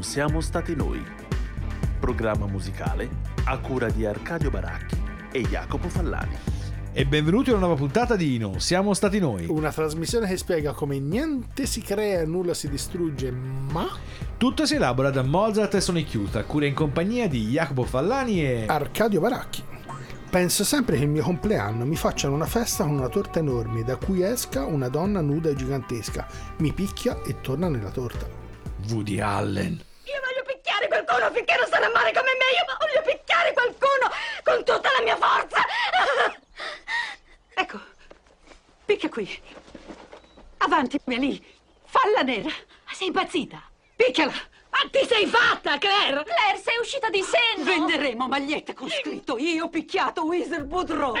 Non 0.00 0.08
siamo 0.08 0.40
stati 0.40 0.74
noi. 0.74 1.04
Programma 1.98 2.46
musicale 2.46 3.06
a 3.44 3.58
cura 3.58 3.90
di 3.90 4.06
Arcadio 4.06 4.48
Baracchi 4.48 4.96
e 5.30 5.42
Jacopo 5.42 5.90
Fallani. 5.90 6.34
E 6.90 7.04
benvenuti 7.04 7.50
a 7.50 7.52
una 7.52 7.66
nuova 7.66 7.78
puntata 7.78 8.16
di 8.16 8.38
Non 8.38 8.60
siamo 8.60 8.94
stati 8.94 9.18
noi. 9.18 9.44
Una 9.46 9.70
trasmissione 9.70 10.26
che 10.26 10.38
spiega 10.38 10.72
come 10.72 10.98
niente 10.98 11.66
si 11.66 11.82
crea 11.82 12.22
e 12.22 12.24
nulla 12.24 12.54
si 12.54 12.70
distrugge, 12.70 13.30
ma 13.30 13.86
Tutto 14.38 14.64
si 14.64 14.76
elabora 14.76 15.10
da 15.10 15.22
Mozart 15.22 15.74
e 15.74 15.82
Sonic 15.82 16.14
Youth, 16.14 16.36
a 16.36 16.44
cura 16.44 16.64
in 16.64 16.72
compagnia 16.72 17.28
di 17.28 17.48
Jacopo 17.48 17.84
Fallani 17.84 18.42
e... 18.42 18.64
Arcadio 18.68 19.20
Baracchi. 19.20 19.62
Penso 20.30 20.64
sempre 20.64 20.96
che 20.96 21.02
il 21.02 21.10
mio 21.10 21.24
compleanno 21.24 21.84
mi 21.84 21.96
facciano 21.96 22.34
una 22.34 22.46
festa 22.46 22.84
con 22.84 22.94
una 22.94 23.10
torta 23.10 23.40
enorme 23.40 23.84
da 23.84 23.96
cui 23.96 24.22
esca 24.22 24.64
una 24.64 24.88
donna 24.88 25.20
nuda 25.20 25.50
e 25.50 25.54
gigantesca, 25.54 26.26
mi 26.60 26.72
picchia 26.72 27.20
e 27.20 27.42
torna 27.42 27.68
nella 27.68 27.90
torta. 27.90 28.26
Woody 28.88 29.20
Allen. 29.20 29.88
Qualcuno 31.20 31.30
finché 31.32 31.56
non 31.56 31.68
sarà 31.68 31.90
male 31.90 32.12
come 32.12 32.30
me. 32.32 32.46
Io 32.56 32.64
voglio 32.78 33.02
picchiare 33.02 33.52
qualcuno 33.52 34.10
con 34.42 34.64
tutta 34.64 34.90
la 34.96 35.02
mia 35.02 35.16
forza. 35.16 35.62
Ecco, 37.52 37.78
picchia 38.86 39.10
qui. 39.10 39.42
Avanti, 40.58 40.98
mia 41.04 41.18
lì. 41.18 41.58
Falla 41.84 42.22
nera. 42.22 42.48
Sei 42.90 43.08
impazzita? 43.08 43.62
Picchiala. 43.96 44.32
Ma 44.70 44.78
ti 44.90 45.04
sei 45.06 45.26
fatta, 45.26 45.76
Claire? 45.76 46.24
Claire, 46.24 46.58
sei 46.58 46.78
uscita 46.80 47.10
di 47.10 47.22
senno. 47.22 47.64
Venderemo 47.64 48.26
magliette 48.26 48.72
con 48.72 48.88
scritto 48.88 49.36
io 49.36 49.64
ho 49.64 49.68
picchiato 49.68 50.24
Wizard 50.24 50.70
Woodrow. 50.72 51.14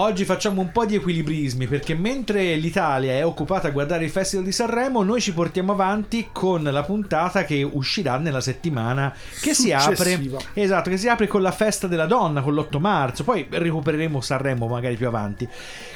Oggi 0.00 0.24
facciamo 0.24 0.60
un 0.60 0.70
po' 0.70 0.86
di 0.86 0.94
equilibrismi 0.94 1.66
perché 1.66 1.96
mentre 1.96 2.54
l'Italia 2.54 3.14
è 3.14 3.26
occupata 3.26 3.66
a 3.66 3.72
guardare 3.72 4.04
il 4.04 4.10
Festival 4.10 4.44
di 4.44 4.52
Sanremo, 4.52 5.02
noi 5.02 5.20
ci 5.20 5.32
portiamo 5.32 5.72
avanti 5.72 6.28
con 6.30 6.62
la 6.62 6.84
puntata 6.84 7.42
che 7.44 7.64
uscirà 7.64 8.16
nella 8.16 8.40
settimana 8.40 9.12
che 9.40 9.54
si 9.54 9.72
apre. 9.72 9.96
Successiva. 9.96 10.38
Esatto, 10.54 10.90
che 10.90 10.98
si 10.98 11.08
apre 11.08 11.26
con 11.26 11.42
la 11.42 11.50
festa 11.50 11.88
della 11.88 12.06
donna, 12.06 12.42
con 12.42 12.54
l'8 12.54 12.78
marzo. 12.78 13.24
Poi 13.24 13.48
recupereremo 13.50 14.20
Sanremo 14.20 14.68
magari 14.68 14.94
più 14.94 15.08
avanti. 15.08 15.48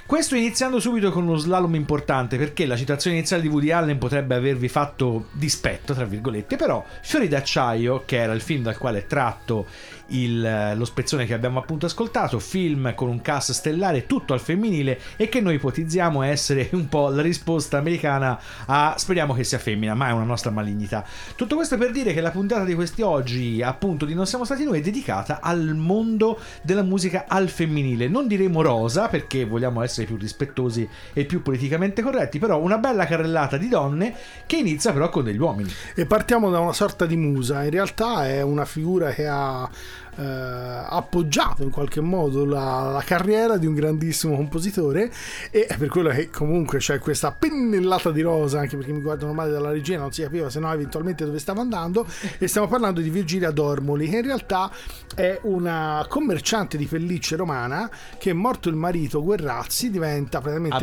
Questo 0.05 0.34
iniziando 0.34 0.80
subito 0.80 1.12
con 1.12 1.23
uno 1.23 1.36
slalom 1.36 1.77
importante 1.77 2.36
perché 2.36 2.67
la 2.67 2.77
citazione 2.77 3.19
iniziale 3.19 3.42
di 3.42 3.48
Woody 3.48 3.70
Allen 3.70 3.98
potrebbe 3.98 4.34
avervi 4.34 4.67
fatto 4.67 5.28
dispetto, 5.30 5.95
tra 5.95 6.05
virgolette, 6.05 6.56
però 6.56 6.84
Fiori 7.03 7.28
d'acciaio, 7.28 8.03
che 8.05 8.17
era 8.17 8.33
il 8.33 8.41
film 8.41 8.64
dal 8.64 8.78
quale 8.78 8.98
è 8.98 9.06
tratto 9.06 9.67
il- 10.12 10.72
lo 10.77 10.84
spezzone 10.84 11.27
che 11.27 11.34
abbiamo 11.34 11.58
appunto 11.58 11.86
ascoltato, 11.86 12.38
film 12.38 12.94
con 12.94 13.08
un 13.08 13.20
cast 13.20 13.52
stellare 13.52 14.06
tutto 14.06 14.32
al 14.32 14.41
femminile 14.41 14.98
e 15.16 15.28
che 15.28 15.41
noi 15.41 15.55
ipotizziamo 15.55 16.22
essere 16.22 16.68
un 16.72 16.88
po' 16.88 17.08
la 17.08 17.22
risposta 17.22 17.78
americana 17.78 18.38
a 18.66 18.94
speriamo 18.96 19.34
che 19.34 19.44
sia 19.44 19.58
femmina, 19.58 19.94
ma 19.94 20.08
è 20.08 20.12
una 20.12 20.24
nostra 20.24 20.50
malignità. 20.50 21.05
Tutto 21.36 21.56
questo 21.56 21.77
per 21.77 21.90
dire 21.90 22.12
che 22.12 22.20
la 22.20 22.30
puntata 22.30 22.64
di 22.64 22.74
questi 22.74 23.02
oggi, 23.02 23.62
appunto 23.62 24.05
di 24.05 24.14
Non 24.14 24.27
siamo 24.27 24.44
stati 24.44 24.64
noi, 24.64 24.78
è 24.78 24.83
dedicata 24.83 25.40
al 25.40 25.74
mondo 25.74 26.38
della 26.62 26.83
musica 26.83 27.24
al 27.27 27.48
femminile. 27.48 28.08
Non 28.08 28.27
diremo 28.27 28.62
rosa 28.62 29.08
perché 29.08 29.44
vogliamo 29.44 29.83
essere 29.83 30.06
più 30.06 30.17
rispettosi 30.17 30.89
e 31.12 31.24
più 31.24 31.42
politicamente 31.42 32.02
corretti, 32.02 32.39
però 32.39 32.58
una 32.58 32.79
bella 32.79 33.06
carrellata 33.06 33.56
di 33.56 33.68
donne 33.68 34.14
che 34.46 34.56
inizia 34.56 34.92
però 34.92 35.08
con 35.08 35.24
degli 35.24 35.39
uomini. 35.39 35.70
E 35.94 36.06
partiamo 36.06 36.50
da 36.50 36.61
una 36.61 36.73
sorta 36.73 37.06
di 37.06 37.17
musa, 37.17 37.64
in 37.64 37.70
realtà 37.70 38.29
è 38.29 38.42
una 38.42 38.64
figura 38.64 39.11
che 39.11 39.27
ha 39.27 39.68
eh, 40.17 40.23
appoggiato 40.23 41.62
in 41.62 41.70
qualche 41.70 42.00
modo 42.00 42.45
la, 42.45 42.90
la 42.92 43.02
carriera 43.02 43.56
di 43.56 43.67
un 43.67 43.74
grandissimo 43.74 44.36
compositore 44.36 45.11
e 45.50 45.67
per 45.78 45.89
quello 45.89 46.11
che 46.11 46.28
comunque 46.28 46.78
c'è 46.78 46.98
questa 46.98 47.33
pennellata 47.33 48.11
di 48.11 48.20
rosa, 48.20 48.61
anche 48.61 48.77
perché 48.77 48.92
mi 48.92 49.00
guardano 49.00 49.33
male 49.33 49.50
dalla 49.50 49.70
regia, 49.70 49.98
non 49.98 50.12
si 50.12 50.23
capiva 50.23 50.50
se 50.50 50.61
no 50.61 50.73
eventualmente 50.73 51.24
dove 51.24 51.39
stavo 51.39 51.61
andando, 51.61 52.06
e 52.39 52.46
stiamo 52.46 52.68
parlando 52.68 53.00
di 53.00 53.11
Virgilia 53.11 53.50
Dormoli, 53.50 54.08
che 54.08 54.17
in 54.17 54.27
realtà 54.27 54.70
è 55.14 55.39
una 55.42 56.05
commerciante 56.08 56.77
di 56.77 56.86
pellicce 56.86 57.36
romana 57.36 57.90
che 58.18 58.33
morto 58.33 58.68
il 58.68 58.77
marito 58.77 59.23
Guerrazzi 59.23 59.90
diventa 59.90 60.40
praticamente... 60.40 60.77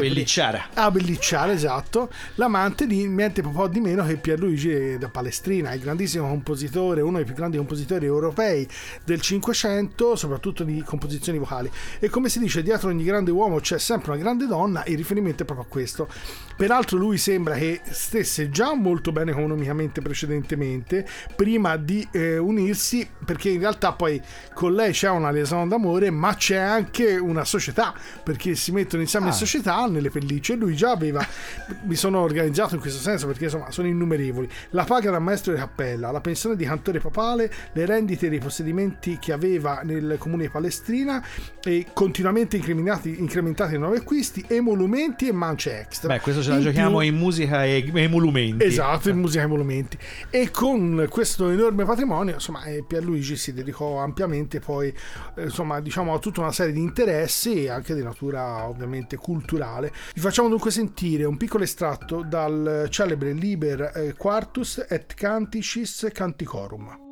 A 0.74 0.90
Bellicciare, 0.92 1.54
esatto, 1.54 2.10
l'amante 2.36 2.88
di 2.88 3.08
niente 3.08 3.42
po' 3.42 3.68
di 3.68 3.80
meno 3.80 4.06
che 4.06 4.18
Pierluigi 4.18 4.98
da 4.98 5.10
Palestrina, 5.10 5.74
il 5.74 5.82
grandissimo 5.82 6.28
compositore, 6.28 7.02
uno 7.02 7.18
dei 7.18 7.26
più 7.26 7.36
grandi 7.36 7.58
compositori 7.58 8.06
europei 8.06 8.68
del 9.04 9.19
Cinquecento, 9.22 10.16
soprattutto 10.16 10.64
di 10.64 10.82
composizioni 10.84 11.38
vocali. 11.38 11.72
E 12.00 12.10
come 12.10 12.30
si 12.30 12.40
dice, 12.40 12.64
dietro 12.64 12.90
ogni 12.90 13.04
grande 13.04 13.32
uomo 13.32 13.60
c'è 13.60 13.80
sempre 13.80 14.12
una 14.12 14.20
grande 14.20 14.48
donna, 14.48 14.84
il 14.86 14.98
riferimento 14.98 15.44
è 15.44 15.46
proprio 15.46 15.68
a 15.68 15.70
questo. 15.70 16.08
Peraltro 16.60 16.98
lui 16.98 17.18
sembra 17.18 17.56
che 17.56 17.80
stesse 17.90 18.50
già 18.50 18.76
molto 18.76 19.14
bene 19.14 19.32
economicamente 19.32 20.02
precedentemente, 20.02 21.08
prima 21.34 21.78
di 21.78 22.06
eh, 22.12 22.38
unirsi, 22.38 23.10
perché 23.24 23.48
in 23.48 23.62
realtà 23.62 23.94
poi 23.94 24.22
con 24.54 24.74
lei 24.74 24.92
c'è 24.92 25.10
una 25.10 25.32
liaison 25.32 25.70
d'amore, 25.70 26.10
ma 26.10 26.36
c'è 26.36 26.58
anche 26.58 27.16
una 27.16 27.46
società, 27.46 27.94
perché 28.22 28.56
si 28.56 28.74
mettono 28.74 29.02
insieme 29.02 29.28
in 29.28 29.32
Ah. 29.32 29.36
società 29.36 29.86
nelle 29.88 30.10
pellicce. 30.10 30.56
Lui 30.56 30.76
già 30.76 30.92
aveva, 30.92 31.26
mi 31.84 31.96
sono 31.96 32.20
organizzato 32.20 32.76
in 32.76 32.82
questo 32.82 33.00
senso 33.00 33.26
perché 33.26 33.46
insomma 33.46 33.72
sono 33.72 33.88
innumerevoli. 33.88 34.50
La 34.72 34.84
paga 34.84 35.12
da 35.12 35.20
maestro 35.20 35.54
di 35.54 35.60
cappella, 35.60 36.12
la 36.12 36.20
pensione 36.20 36.58
di 36.58 36.66
cantore 36.66 37.00
papale, 37.00 37.50
le 37.72 37.86
rendite 37.86 38.28
dei 38.28 38.40
possedimenti 38.40 39.18
che 39.18 39.32
aveva 39.32 39.80
nel 39.86 40.18
comune 40.20 40.44
di 40.44 40.50
Palestrina 40.50 41.26
e 41.64 41.86
continuamente 41.94 42.58
incrementati, 42.58 43.18
incrementati 43.18 43.72
di 43.72 43.78
nuovi 43.78 43.96
acquisti, 43.96 44.44
emolumenti 44.46 45.30
e 45.30 45.32
mance 45.32 45.80
extra. 45.80 46.14
Beh, 46.14 46.20
questo 46.20 46.48
ce 46.50 46.58
la 46.58 46.64
giochiamo 46.64 47.00
più- 47.00 47.08
in 47.08 47.16
musica 47.16 47.66
e 47.66 47.90
emolumenti. 47.94 48.64
Esatto, 48.66 49.10
in 49.10 49.18
musica 49.18 49.42
e 49.42 49.46
emolumenti. 49.46 49.98
E 50.30 50.52
con 50.52 51.08
questo 51.10 51.50
enorme 51.50 51.86
patrimonio, 51.86 52.34
insomma, 52.36 52.64
eh, 52.66 52.84
Pierluigi 52.88 53.36
si 53.36 53.54
dedicò 53.54 53.98
ampiamente 53.98 54.60
poi, 54.60 54.94
eh, 55.36 55.44
insomma, 55.44 55.80
diciamo 55.80 56.14
a 56.14 56.20
tutta 56.20 56.42
una 56.42 56.52
serie 56.52 56.74
di 56.74 56.80
interessi 56.80 57.68
anche 57.68 57.96
di 57.96 58.04
natura 58.04 58.68
ovviamente 58.68 59.18
culturale. 59.18 59.92
Vi 60.14 60.20
facciamo 60.20 60.50
dunque 60.50 60.72
sentire 60.72 61.26
un 61.26 61.38
piccolo 61.38 61.64
estratto 61.64 62.24
dal 62.28 62.88
celebre 62.90 63.34
Liber 63.34 63.92
eh, 63.96 64.14
Quartus 64.18 64.86
et 64.88 65.14
Canticis 65.14 66.08
Canticorum. 66.12 67.09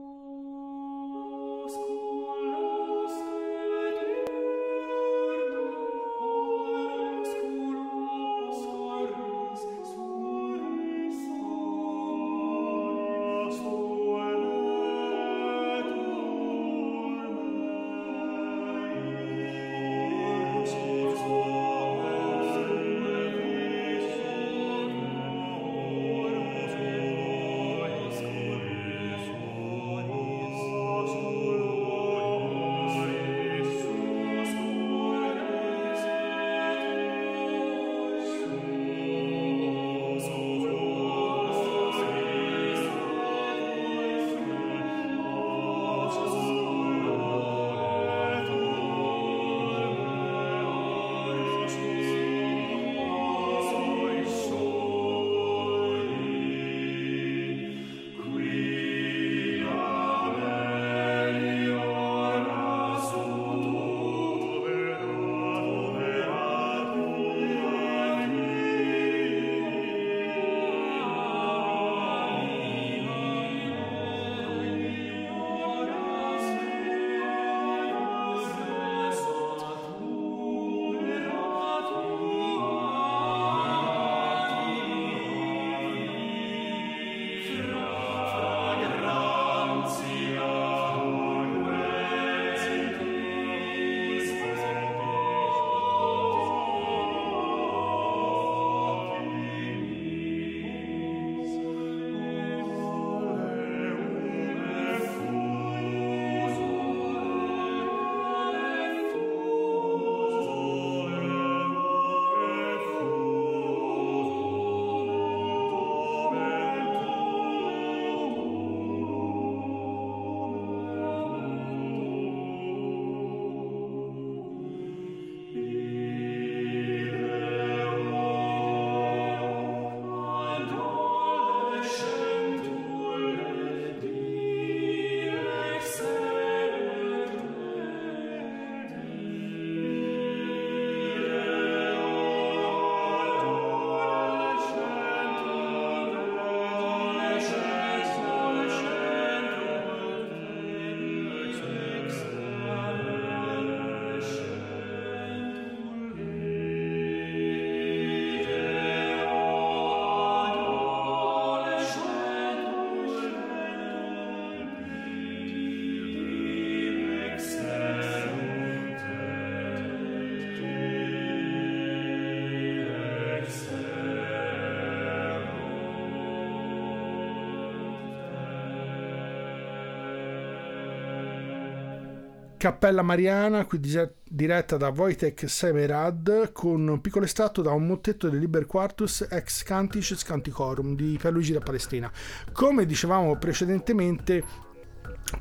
Cappella 182.58 183.04
Mariana, 183.04 183.66
qui 183.66 183.80
diretta 184.24 184.78
da 184.78 184.88
Wojtek 184.90 185.48
Semerad, 185.48 186.52
con 186.52 186.88
un 186.88 187.00
piccolo 187.02 187.26
estratto 187.26 187.62
da 187.62 187.72
un 187.72 187.86
mottetto 187.86 188.30
del 188.30 188.40
Liber 188.40 188.66
Quartus 188.66 189.28
ex 189.30 189.62
Canticis 189.62 190.24
Canticorum 190.24 190.96
di 190.96 191.18
Pierluigi 191.22 191.54
da 191.54 191.60
Palestrina. 191.60 192.12
Come 192.52 192.88
dicevamo 192.88 193.38
precedentemente, 193.38 194.44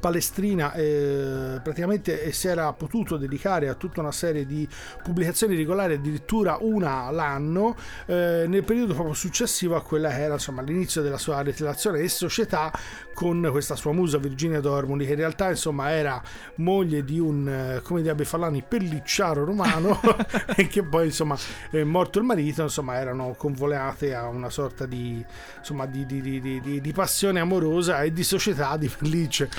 Palestrina 0.06 0.73
eh, 0.75 1.58
praticamente 1.61 2.31
si 2.31 2.47
era 2.47 2.73
potuto 2.75 3.17
dedicare 3.17 3.69
a 3.69 3.75
tutta 3.75 3.99
una 3.99 4.12
serie 4.12 4.47
di 4.47 4.69
pubblicazioni 5.03 5.56
regolari, 5.56 5.94
addirittura 5.94 6.58
una 6.61 7.06
all'anno, 7.06 7.75
eh, 8.06 8.44
nel 8.47 8.62
periodo 8.62 8.94
proprio 8.94 9.14
successivo 9.14 9.75
a 9.75 9.82
quella 9.82 10.11
che 10.11 10.20
era 10.20 10.35
insomma, 10.35 10.62
l'inizio 10.62 11.03
della 11.03 11.19
sua 11.19 11.43
relazione 11.43 11.99
e 11.99 12.08
società 12.08 12.73
con 13.14 13.49
questa 13.50 13.75
sua 13.75 13.93
musa 13.93 14.19
Virginia 14.19 14.61
Dormoli, 14.61 15.06
che 15.06 15.12
in 15.12 15.19
realtà 15.19 15.49
insomma 15.49 15.91
era 15.91 16.23
moglie 16.56 17.02
di 17.02 17.19
un, 17.19 17.49
eh, 17.49 17.81
come 17.82 18.02
direbbe 18.02 18.25
Fallani, 18.25 18.62
pellicciaro 18.62 19.44
romano, 19.44 20.00
e 20.55 20.69
che 20.69 20.85
poi 20.85 21.06
insomma, 21.06 21.37
eh, 21.73 21.82
morto 21.82 22.20
il 22.20 22.25
marito, 22.25 22.62
insomma, 22.62 22.94
erano 22.94 23.35
convoleate 23.37 24.14
a 24.14 24.29
una 24.29 24.50
sorta 24.50 24.87
di, 24.87 25.25
insomma, 25.59 25.85
di, 25.87 26.06
di, 26.06 26.20
di, 26.20 26.81
di 26.81 26.93
passione 26.93 27.41
amorosa 27.41 28.02
e 28.02 28.12
di 28.12 28.23
società 28.23 28.76
di 28.76 28.88
pellicce 28.88 29.50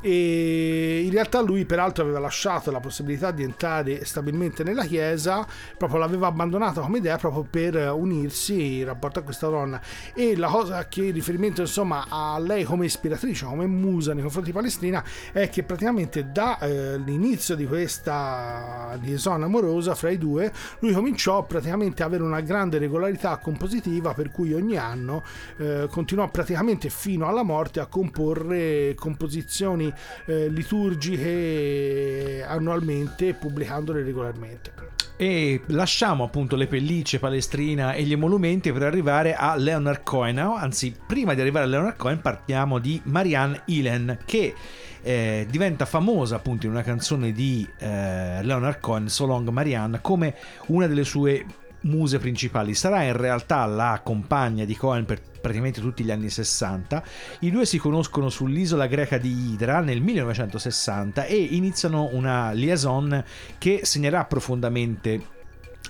e 0.00 1.02
in 1.04 1.10
realtà 1.10 1.40
lui 1.40 1.64
peraltro 1.64 2.04
aveva 2.04 2.18
lasciato 2.18 2.70
la 2.70 2.80
possibilità 2.80 3.30
di 3.30 3.42
entrare 3.42 4.04
stabilmente 4.04 4.62
nella 4.62 4.84
chiesa 4.84 5.46
proprio 5.76 5.98
l'aveva 5.98 6.26
abbandonata 6.26 6.80
come 6.80 6.98
idea 6.98 7.16
proprio 7.16 7.46
per 7.48 7.92
unirsi 7.92 8.78
in 8.78 8.84
rapporto 8.84 9.20
a 9.20 9.22
questa 9.22 9.48
donna. 9.48 9.80
E 10.14 10.36
la 10.36 10.48
cosa 10.48 10.86
che 10.88 11.10
riferimento 11.10 11.60
insomma 11.60 12.06
a 12.08 12.38
lei 12.38 12.64
come 12.64 12.84
ispiratrice 12.86 13.46
come 13.46 13.66
musa 13.66 14.12
nei 14.12 14.22
confronti 14.22 14.50
di 14.50 14.56
Palestrina 14.56 15.02
è 15.32 15.48
che 15.48 15.62
praticamente 15.62 16.30
dall'inizio 16.30 17.54
eh, 17.54 17.58
di 17.58 17.66
questa 17.66 18.98
liaison 19.00 19.42
amorosa 19.42 19.94
fra 19.94 20.10
i 20.10 20.18
due 20.18 20.52
lui 20.80 20.92
cominciò 20.92 21.44
praticamente 21.44 22.02
a 22.02 22.06
avere 22.06 22.22
una 22.22 22.40
grande 22.40 22.78
regolarità 22.78 23.36
compositiva 23.38 24.14
per 24.14 24.30
cui 24.30 24.52
ogni 24.52 24.76
anno 24.76 25.24
eh, 25.58 25.86
continuò 25.90 26.28
praticamente 26.28 26.90
fino 26.90 27.26
alla 27.26 27.42
morte 27.42 27.80
a 27.80 27.86
comporre 27.86 28.94
composizioni 28.94 29.92
eh, 30.26 30.48
liturgiche 30.48 32.44
annualmente 32.46 33.34
pubblicandole 33.34 34.02
regolarmente 34.02 34.86
e 35.16 35.62
lasciamo 35.68 36.24
appunto 36.24 36.56
le 36.56 36.66
pellicce, 36.66 37.18
Palestrina 37.18 37.92
e 37.92 38.02
gli 38.02 38.12
emolumenti 38.12 38.70
per 38.70 38.82
arrivare 38.82 39.34
a 39.34 39.56
Leonard 39.56 40.02
Cohen. 40.02 40.38
Anzi, 40.38 40.94
prima 41.06 41.32
di 41.32 41.40
arrivare 41.40 41.64
a 41.64 41.68
Leonard 41.68 41.96
Cohen 41.96 42.20
parliamo 42.20 42.78
di 42.78 43.00
Marianne 43.04 43.62
Elen 43.66 44.18
che 44.26 44.54
eh, 45.02 45.46
diventa 45.48 45.86
famosa 45.86 46.36
appunto 46.36 46.66
in 46.66 46.72
una 46.72 46.82
canzone 46.82 47.32
di 47.32 47.66
eh, 47.78 48.42
Leonard 48.42 48.80
Cohen, 48.80 49.08
So 49.08 49.24
Long 49.24 49.48
Marianne, 49.48 50.00
come 50.02 50.34
una 50.66 50.86
delle 50.86 51.04
sue 51.04 51.46
muse 51.86 52.18
principali. 52.18 52.74
Sarà 52.74 53.02
in 53.02 53.16
realtà 53.16 53.64
la 53.64 54.00
compagna 54.02 54.64
di 54.64 54.76
Cohen 54.76 55.04
per 55.04 55.20
praticamente 55.46 55.80
tutti 55.80 56.02
gli 56.02 56.10
anni 56.10 56.28
60. 56.28 57.02
I 57.40 57.50
due 57.50 57.66
si 57.66 57.78
conoscono 57.78 58.28
sull'isola 58.28 58.86
greca 58.86 59.16
di 59.16 59.30
Hydra 59.30 59.80
nel 59.80 60.00
1960 60.00 61.24
e 61.24 61.36
iniziano 61.36 62.08
una 62.12 62.50
liaison 62.50 63.24
che 63.58 63.80
segnerà 63.84 64.24
profondamente 64.24 65.34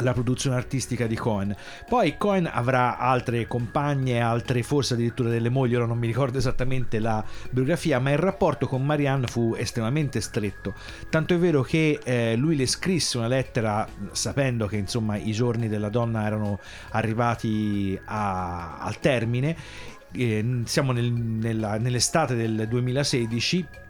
la 0.00 0.12
produzione 0.12 0.56
artistica 0.56 1.06
di 1.06 1.16
Cohen. 1.16 1.54
Poi 1.88 2.16
Cohen 2.16 2.48
avrà 2.50 2.98
altre 2.98 3.46
compagne, 3.46 4.20
altre 4.20 4.62
forse 4.62 4.94
addirittura 4.94 5.28
delle 5.28 5.48
mogli, 5.48 5.74
ora 5.74 5.86
non 5.86 5.98
mi 5.98 6.06
ricordo 6.06 6.38
esattamente 6.38 6.98
la 6.98 7.24
biografia, 7.50 7.98
ma 7.98 8.10
il 8.10 8.18
rapporto 8.18 8.66
con 8.66 8.84
Marianne 8.84 9.26
fu 9.26 9.54
estremamente 9.56 10.20
stretto. 10.20 10.74
Tanto 11.08 11.34
è 11.34 11.38
vero 11.38 11.62
che 11.62 12.00
eh, 12.02 12.36
lui 12.36 12.56
le 12.56 12.66
scrisse 12.66 13.18
una 13.18 13.28
lettera 13.28 13.88
sapendo 14.12 14.66
che 14.66 14.76
insomma 14.76 15.16
i 15.16 15.32
giorni 15.32 15.68
della 15.68 15.88
donna 15.88 16.24
erano 16.26 16.58
arrivati 16.90 17.98
a, 18.04 18.78
al 18.78 18.98
termine. 19.00 19.56
Eh, 20.12 20.62
siamo 20.64 20.92
nel, 20.92 21.12
nella, 21.12 21.78
nell'estate 21.78 22.34
del 22.34 22.66
2016 22.68 23.84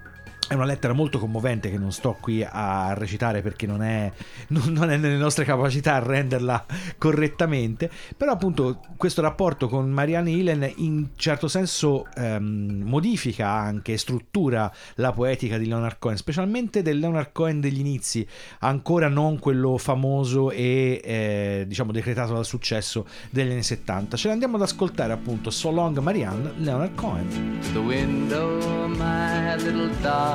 è 0.49 0.55
una 0.55 0.65
lettera 0.65 0.93
molto 0.93 1.19
commovente 1.19 1.71
che 1.71 1.79
non 1.79 1.91
sto 1.91 2.17
qui 2.21 2.45
a 2.49 2.95
recitare 2.95 3.43
perché 3.43 3.67
non 3.67 3.83
è, 3.83 4.13
non 4.49 4.91
è, 4.91 4.97
nelle 4.97 5.17
nostre 5.17 5.45
capacità 5.45 5.99
renderla 5.99 6.65
correttamente, 6.99 7.91
però 8.17 8.33
appunto 8.33 8.81
questo 8.97 9.23
rapporto 9.23 9.69
con 9.69 9.91
Marianne 9.91 10.31
Hillen 10.31 10.73
in 10.77 11.09
certo 11.17 11.49
senso 11.49 12.07
ehm, 12.15 12.83
modifica 12.85 13.49
anche, 13.49 13.97
struttura 13.97 14.73
la 14.97 15.13
poetica 15.13 15.59
di 15.59 15.67
Leonard 15.67 15.97
Cohen, 15.99 16.17
specialmente 16.17 16.83
del 16.83 16.99
Leonard 16.99 17.33
Cohen 17.33 17.61
degli 17.61 17.81
inizi, 17.81 18.27
ancora 18.61 19.09
non 19.09 19.39
quello 19.41 19.77
famoso 19.79 20.53
e 20.53 21.01
eh, 21.03 21.65
diciamo 21.67 21.91
decretato 21.91 22.35
dal 22.35 22.45
successo 22.45 23.07
degli 23.31 23.51
anni 23.51 23.65
70. 23.65 24.17
Ce 24.17 24.29
l'andiamo 24.29 24.57
ad 24.57 24.63
ascoltare 24.63 25.13
appunto 25.13 25.51
So 25.51 25.71
Long 25.73 25.99
Marianne, 25.99 26.53
Leonard 26.59 26.95
Cohen. 26.95 27.59
The 27.73 27.79
window, 27.79 28.87
my 28.87 29.57
little 29.57 29.91
dog. 30.01 30.26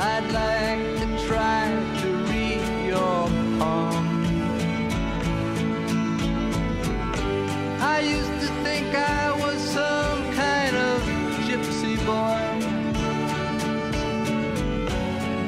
I'd 0.00 0.26
like 0.32 0.80
to 1.00 1.06
try 1.26 1.68
to 2.00 2.08
read 2.30 2.62
your 2.86 3.28
palm. 3.58 4.06
I 7.82 8.00
used 8.00 8.40
to 8.40 8.48
think 8.64 8.94
I 8.94 9.30
was 9.42 9.60
some 9.60 10.32
kind 10.32 10.74
of 10.74 11.02
gypsy 11.46 11.96
boy. 12.06 12.42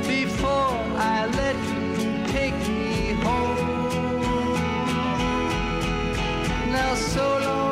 Before 0.06 0.76
I 0.98 1.26
let 1.40 1.56
you 2.02 2.12
take 2.26 2.58
me 2.68 3.12
home. 3.24 4.20
Now 6.72 6.94
so 6.94 7.38
long. 7.38 7.69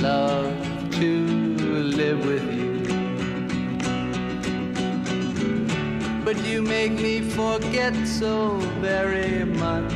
Love 0.00 0.54
to 0.92 1.26
live 2.00 2.24
with 2.24 2.42
you. 2.54 2.72
But 6.24 6.42
you 6.44 6.62
make 6.62 6.92
me 6.92 7.20
forget 7.20 7.94
so 8.06 8.56
very 8.80 9.44
much. 9.44 9.92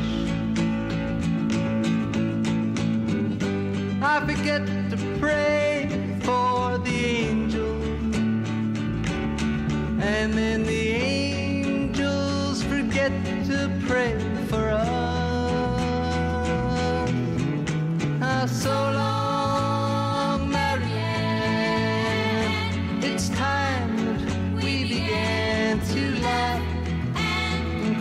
I 4.03 4.21
forget 4.26 4.67
to 4.91 4.97
pray 5.19 5.88
for 6.21 6.79
the 6.79 6.99
angels, 7.29 8.17
and 10.00 10.33
then 10.35 10.65
the 10.65 10.88
angels 10.91 12.62
forget 12.62 13.12
to 13.47 13.71
pray 13.87 14.36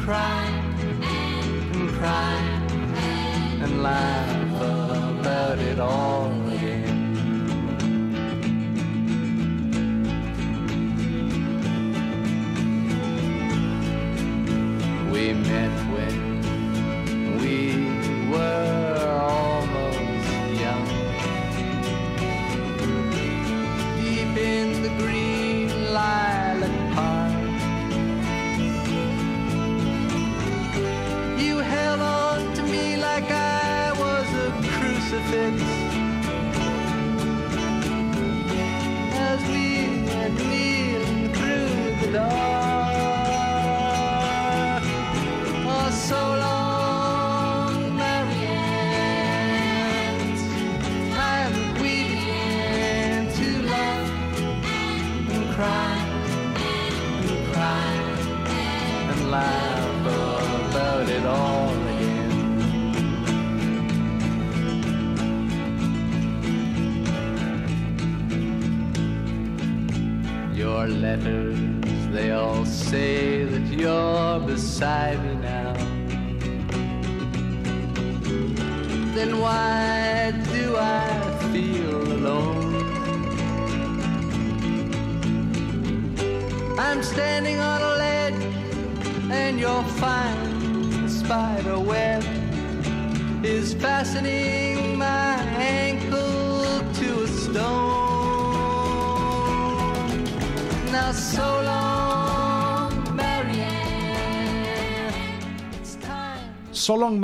cry 0.06 0.46
and 1.02 1.90
cry 1.94 2.36
and 3.64 3.82
laugh 3.82 4.62
about 4.62 5.58
it 5.58 5.80
all 5.80 6.35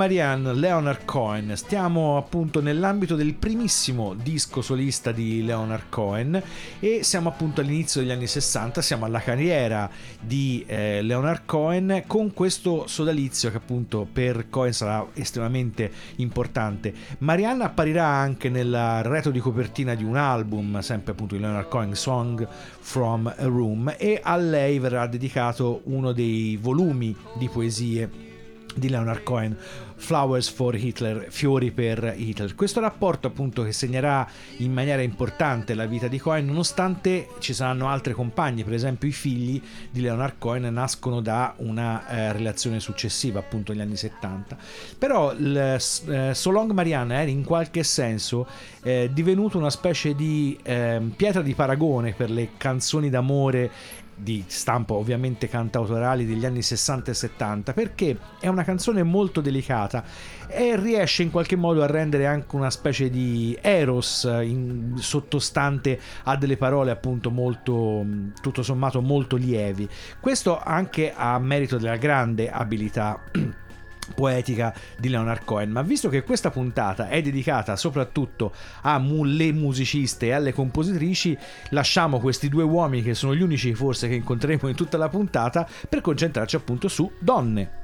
Marianne, 0.02 0.52
Leonard 0.54 1.04
Cohen. 1.04 1.52
Stiamo 1.54 2.16
appunto 2.16 2.60
nell'ambito 2.60 3.14
del 3.14 3.34
primissimo 3.34 4.14
disco 4.14 4.60
solista 4.60 5.12
di 5.12 5.44
Leonard 5.44 5.84
Cohen 5.90 6.42
e 6.80 7.04
siamo 7.04 7.28
appunto 7.28 7.60
all'inizio 7.60 8.00
degli 8.00 8.10
anni 8.10 8.26
60, 8.26 8.82
siamo 8.82 9.04
alla 9.04 9.20
carriera 9.20 9.88
di 10.20 10.64
eh, 10.66 11.02
Leonard 11.02 11.42
Cohen 11.44 12.02
con 12.08 12.32
questo 12.32 12.88
sodalizio 12.88 13.52
che 13.52 13.58
appunto 13.58 14.04
per 14.12 14.48
Cohen 14.50 14.72
sarà 14.72 15.06
estremamente 15.14 15.88
importante. 16.16 16.92
Marianne 17.18 17.62
apparirà 17.62 18.04
anche 18.04 18.48
nel 18.48 19.02
retro 19.04 19.30
di 19.30 19.38
copertina 19.38 19.94
di 19.94 20.02
un 20.02 20.16
album, 20.16 20.80
sempre 20.80 21.12
appunto 21.12 21.36
di 21.36 21.40
Leonard 21.40 21.68
Cohen, 21.68 21.94
Song 21.94 22.44
from 22.80 23.32
a 23.32 23.44
Room 23.44 23.94
e 23.96 24.18
a 24.20 24.34
lei 24.36 24.80
verrà 24.80 25.06
dedicato 25.06 25.82
uno 25.84 26.10
dei 26.10 26.58
volumi 26.60 27.14
di 27.38 27.48
poesie 27.48 28.30
di 28.74 28.88
Leonard 28.88 29.22
Cohen, 29.22 29.56
Flowers 30.02 30.48
for 30.48 30.74
Hitler, 30.74 31.26
fiori 31.30 31.70
per 31.70 32.14
Hitler. 32.16 32.56
Questo 32.56 32.80
rapporto 32.80 33.28
appunto 33.28 33.62
che 33.62 33.70
segnerà 33.70 34.28
in 34.56 34.72
maniera 34.72 35.00
importante 35.00 35.74
la 35.74 35.86
vita 35.86 36.08
di 36.08 36.18
Cohen, 36.18 36.44
nonostante 36.44 37.28
ci 37.38 37.54
saranno 37.54 37.88
altre 37.88 38.12
compagne, 38.12 38.64
per 38.64 38.72
esempio 38.72 39.08
i 39.08 39.12
figli 39.12 39.62
di 39.90 40.00
Leonard 40.00 40.34
Cohen 40.38 40.72
nascono 40.72 41.20
da 41.20 41.54
una 41.58 42.08
eh, 42.08 42.32
relazione 42.32 42.80
successiva, 42.80 43.38
appunto 43.38 43.70
negli 43.72 43.82
anni 43.82 43.96
70. 43.96 44.56
Però 44.98 45.32
il 45.34 45.56
eh, 45.56 46.34
So 46.34 46.50
Long 46.50 46.72
Marianne 46.72 47.14
era 47.14 47.30
in 47.30 47.44
qualche 47.44 47.84
senso 47.84 48.48
eh, 48.82 49.08
divenuto 49.12 49.56
una 49.56 49.70
specie 49.70 50.16
di 50.16 50.58
ehm, 50.64 51.10
pietra 51.10 51.42
di 51.42 51.54
paragone 51.54 52.12
per 52.12 52.28
le 52.28 52.50
canzoni 52.56 53.08
d'amore 53.08 53.70
di 54.22 54.44
stampo 54.46 54.94
ovviamente 54.94 55.48
cantautorali 55.48 56.26
degli 56.26 56.44
anni 56.44 56.62
60 56.62 57.10
e 57.10 57.14
70 57.14 57.72
perché 57.72 58.16
è 58.40 58.48
una 58.48 58.64
canzone 58.64 59.02
molto 59.02 59.40
delicata 59.40 60.04
e 60.46 60.76
riesce 60.76 61.22
in 61.22 61.30
qualche 61.30 61.56
modo 61.56 61.82
a 61.82 61.86
rendere 61.86 62.26
anche 62.26 62.54
una 62.56 62.70
specie 62.70 63.10
di 63.10 63.56
eros 63.60 64.28
in, 64.42 64.94
sottostante 64.96 65.98
a 66.24 66.36
delle 66.36 66.56
parole 66.56 66.90
appunto 66.90 67.30
molto 67.30 68.04
tutto 68.40 68.62
sommato 68.62 69.00
molto 69.00 69.36
lievi. 69.36 69.88
Questo 70.20 70.60
anche 70.60 71.12
a 71.14 71.38
merito 71.38 71.78
della 71.78 71.96
grande 71.96 72.50
abilità 72.50 73.20
poetica 74.14 74.74
di 74.98 75.08
Leonard 75.08 75.44
Cohen. 75.44 75.70
Ma 75.70 75.82
visto 75.82 76.08
che 76.08 76.22
questa 76.22 76.50
puntata 76.50 77.08
è 77.08 77.22
dedicata 77.22 77.76
soprattutto 77.76 78.52
alle 78.82 79.52
musiciste 79.52 80.26
e 80.26 80.32
alle 80.32 80.52
compositrici 80.52 81.36
lasciamo 81.70 82.18
questi 82.20 82.48
due 82.48 82.64
uomini 82.64 83.02
che 83.02 83.14
sono 83.14 83.34
gli 83.34 83.42
unici 83.42 83.74
forse 83.74 84.08
che 84.08 84.14
incontreremo 84.14 84.68
in 84.68 84.74
tutta 84.74 84.96
la 84.96 85.08
puntata 85.08 85.68
per 85.88 86.00
concentrarci 86.00 86.56
appunto 86.56 86.88
su 86.88 87.10
donne 87.18 87.81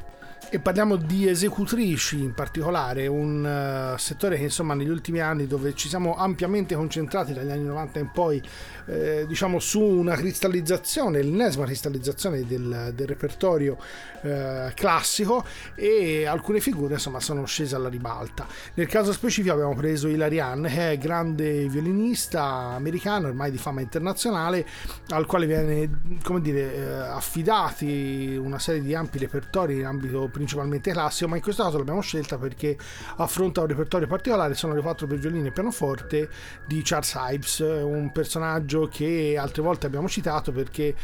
E 0.51 0.61
parliamo 0.61 0.97
di 0.97 1.29
esecutrici 1.29 2.23
in 2.23 2.33
particolare, 2.33 3.07
un 3.07 3.45
eh, 3.45 3.99
settore 3.99 4.39
che 4.39 4.45
insomma 4.45 4.73
negli 4.73 4.89
ultimi 4.89 5.21
anni 5.21 5.47
dove 5.47 5.75
ci 5.75 5.91
siamo 5.91 6.17
ampiamente 6.17 6.75
concentrati 6.75 7.35
dagli 7.35 7.51
anni 7.51 7.65
90 7.65 7.99
in 7.99 8.11
poi 8.11 8.43
eh, 8.87 9.27
diciamo 9.29 9.59
su 9.59 9.79
una 9.79 10.15
cristallizzazione, 10.15 11.23
l'ennesima 11.23 11.67
cristallizzazione 11.67 12.47
del, 12.47 12.93
del 12.95 13.07
repertorio 13.07 13.77
eh, 14.23 14.73
classico 14.75 15.45
e 15.75 16.25
alcune 16.25 16.61
figure 16.61 16.95
insomma 16.95 17.21
sono 17.21 17.45
scese 17.45 17.77
alla 17.77 17.91
ribalta. 17.91 18.47
Nel 18.73 18.87
caso 18.87 19.13
specifico 19.13 19.53
abbiamo 19.53 19.75
preso 19.75 20.09
Hilarian 20.09 20.63
che 20.63 20.93
è 20.93 20.99
grande 20.99 21.69
violinista 21.69 22.43
americano 22.75 23.27
ormai 23.27 23.51
di 23.51 23.59
fama 23.59 23.83
internazionale 23.83 24.67
al 25.09 25.27
quale 25.27 25.45
viene 25.45 25.91
come 26.23 26.41
dire 26.41 26.75
eh, 26.75 26.83
affidati 26.85 28.41
una 28.43 28.59
serie 28.59 28.81
di 28.81 28.95
ampi 28.95 29.19
repertori 29.19 29.81
in 29.81 29.85
ambito 29.85 30.27
principalmente 30.39 30.93
classico 30.93 31.29
ma 31.29 31.37
in 31.37 31.43
questo 31.43 31.65
caso 31.65 31.79
l'abbiamo 31.79 32.01
scelta 32.01 32.39
perché 32.39 32.79
affronta 33.17 33.61
un 33.61 33.67
repertorio 33.67 34.07
particolare. 34.07 34.55
Sono 34.55 34.75
le 34.75 34.81
quattro 34.81 35.07
per 35.09 35.19
violino 35.19 35.49
e 35.49 35.51
pianoforte 35.51 36.29
di 36.67 36.81
Charles 36.85 37.17
Ives 37.33 37.59
un 37.59 38.11
personaggio 38.13 38.89
che 38.89 39.37
altre 39.39 39.63
volte 39.63 39.87
abbiamo 39.87 40.09
citato 40.09 40.53
perché 40.53 40.95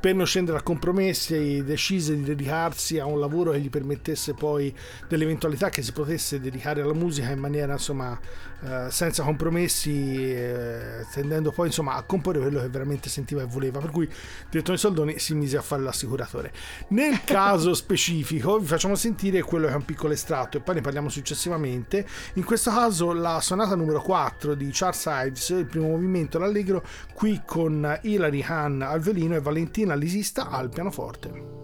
per 0.00 0.14
non 0.14 0.26
scendere 0.26 0.58
a 0.58 0.62
compromessi 0.62 1.62
decise 1.62 2.16
di 2.16 2.22
dedicarsi 2.22 2.98
a 2.98 3.06
un 3.06 3.20
lavoro 3.20 3.52
che 3.52 3.60
gli 3.60 3.70
permettesse 3.70 4.34
poi 4.34 4.74
dell'eventualità 5.06 5.68
che 5.68 5.82
si 5.82 5.92
potesse 5.92 6.40
dedicare 6.40 6.80
alla 6.80 6.94
musica 6.94 7.30
in 7.30 7.38
maniera 7.38 7.72
insomma 7.72 8.18
eh, 8.62 8.90
senza 8.90 9.22
compromessi 9.22 10.34
eh, 10.34 11.06
tendendo 11.12 11.50
poi 11.50 11.68
insomma 11.68 11.94
a 11.94 12.02
comporre 12.02 12.40
quello 12.40 12.60
che 12.60 12.68
veramente 12.68 13.08
sentiva 13.08 13.42
e 13.42 13.46
voleva. 13.46 13.78
Per 13.78 13.90
cui 13.90 14.08
Direttore 14.50 14.76
Soldoni 14.76 15.18
si 15.18 15.34
mise 15.34 15.56
a 15.56 15.62
fare 15.62 15.82
l'assicuratore. 15.82 16.52
Nel 16.88 17.22
caso 17.24 17.74
specifico 17.74 18.58
vi 18.58 18.66
facciamo 18.66 18.94
sentire 18.94 19.42
quello 19.42 19.66
che 19.66 19.72
è 19.72 19.76
un 19.76 19.84
piccolo 19.84 20.12
estratto 20.12 20.58
e 20.58 20.60
poi 20.60 20.76
ne 20.76 20.80
parliamo 20.80 21.08
successivamente. 21.08 22.06
In 22.34 22.44
questo 22.44 22.70
caso 22.70 23.12
la 23.12 23.40
sonata 23.40 23.74
numero 23.74 24.02
4 24.02 24.54
di 24.54 24.68
Charles 24.72 25.04
Ives 25.06 25.48
il 25.50 25.66
primo 25.66 25.88
movimento 25.88 26.38
l'allegro 26.38 26.84
qui 27.14 27.42
con 27.44 27.98
Hilary 28.02 28.42
Hahn 28.46 28.82
al 28.82 29.00
violino 29.00 29.34
e 29.34 29.40
Valentina 29.40 29.94
Lisista 29.94 30.48
al 30.48 30.68
pianoforte. 30.68 31.59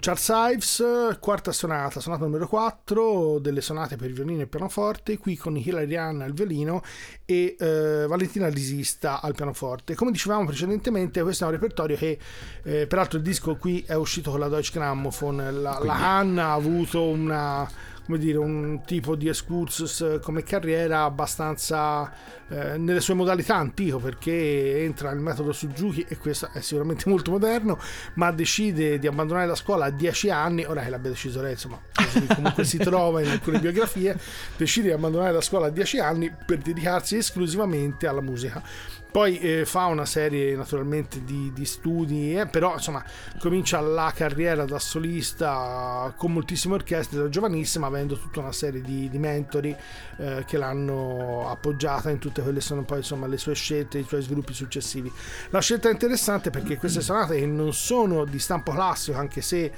Charles 0.00 0.28
Ives, 0.52 1.18
quarta 1.20 1.50
sonata, 1.50 1.98
sonata 1.98 2.24
numero 2.24 2.46
4 2.46 3.38
delle 3.40 3.60
sonate 3.60 3.96
per 3.96 4.10
violino 4.12 4.42
e 4.42 4.46
pianoforte, 4.46 5.18
qui 5.18 5.36
con 5.36 5.56
Hilary 5.56 5.96
Ann 5.96 6.20
al 6.20 6.32
violino 6.32 6.82
e 7.24 7.56
eh, 7.58 8.06
Valentina 8.06 8.46
Lisista 8.46 9.20
al 9.20 9.34
pianoforte. 9.34 9.94
Come 9.94 10.12
dicevamo 10.12 10.46
precedentemente, 10.46 11.20
questo 11.22 11.44
è 11.44 11.46
un 11.48 11.52
repertorio 11.54 11.96
che, 11.96 12.18
eh, 12.62 12.86
peraltro 12.86 13.18
il 13.18 13.24
disco 13.24 13.56
qui 13.56 13.84
è 13.86 13.94
uscito 13.94 14.30
con 14.30 14.40
la 14.40 14.48
Deutsche 14.48 14.78
Grammophon, 14.78 15.36
la, 15.36 15.80
la 15.82 15.94
Hahn 15.94 16.38
ha 16.38 16.52
avuto 16.52 17.02
una 17.02 17.68
come 18.08 18.18
dire, 18.20 18.38
un 18.38 18.80
tipo 18.86 19.16
di 19.16 19.28
excursus 19.28 20.00
eh, 20.00 20.18
come 20.20 20.42
carriera 20.42 21.02
abbastanza 21.02 22.10
eh, 22.50 22.78
nelle 22.78 23.00
sue 23.00 23.14
modalità 23.14 23.56
antico 23.56 23.98
perché 23.98 24.82
entra 24.82 25.10
nel 25.10 25.20
metodo 25.20 25.52
Suzuki 25.52 26.04
e 26.08 26.16
questo 26.16 26.48
è 26.52 26.60
sicuramente 26.60 27.08
molto 27.08 27.30
moderno 27.30 27.78
ma 28.14 28.30
decide 28.30 28.98
di 28.98 29.06
abbandonare 29.06 29.46
la 29.46 29.54
scuola 29.54 29.86
a 29.86 29.90
10 29.90 30.30
anni. 30.30 30.64
Ora 30.64 30.82
che 30.82 30.90
l'abbia 30.90 31.10
deciso 31.10 31.40
lei 31.42 31.52
insomma 31.52 31.80
comunque 32.34 32.64
si 32.64 32.78
trova 32.78 33.20
in 33.22 33.28
alcune 33.28 33.58
biografie 33.58 34.16
decide 34.56 34.88
di 34.88 34.92
abbandonare 34.92 35.32
la 35.32 35.40
scuola 35.40 35.66
a 35.66 35.70
10 35.70 35.98
anni 35.98 36.32
per 36.46 36.58
dedicarsi 36.58 37.16
esclusivamente 37.16 38.06
alla 38.06 38.20
musica. 38.22 38.62
Poi 39.10 39.38
eh, 39.38 39.64
fa 39.64 39.86
una 39.86 40.04
serie 40.04 40.54
naturalmente 40.54 41.24
di, 41.24 41.50
di 41.54 41.64
studi, 41.64 42.38
eh, 42.38 42.46
però 42.46 42.74
insomma 42.74 43.02
comincia 43.38 43.80
la 43.80 44.12
carriera 44.14 44.66
da 44.66 44.78
solista 44.78 46.12
con 46.14 46.32
moltissime 46.32 46.74
orchestre 46.74 47.18
da 47.22 47.28
giovanissima, 47.30 47.86
avendo 47.86 48.18
tutta 48.18 48.40
una 48.40 48.52
serie 48.52 48.82
di, 48.82 49.08
di 49.08 49.18
mentori 49.18 49.74
eh, 50.18 50.44
che 50.46 50.58
l'hanno 50.58 51.48
appoggiata 51.48 52.10
in 52.10 52.18
tutte 52.18 52.37
quelle 52.42 52.58
che 52.58 52.64
sono 52.64 52.84
poi 52.84 52.98
insomma 52.98 53.26
le 53.26 53.38
sue 53.38 53.54
scelte, 53.54 53.98
i 53.98 54.04
suoi 54.04 54.22
sviluppi 54.22 54.52
successivi. 54.52 55.10
La 55.50 55.60
scelta 55.60 55.88
è 55.88 55.92
interessante 55.92 56.50
perché 56.50 56.76
queste 56.76 57.00
sonate 57.00 57.38
che 57.38 57.46
non 57.46 57.72
sono 57.72 58.24
di 58.24 58.38
stampo 58.38 58.72
classico, 58.72 59.18
anche 59.18 59.40
se 59.40 59.72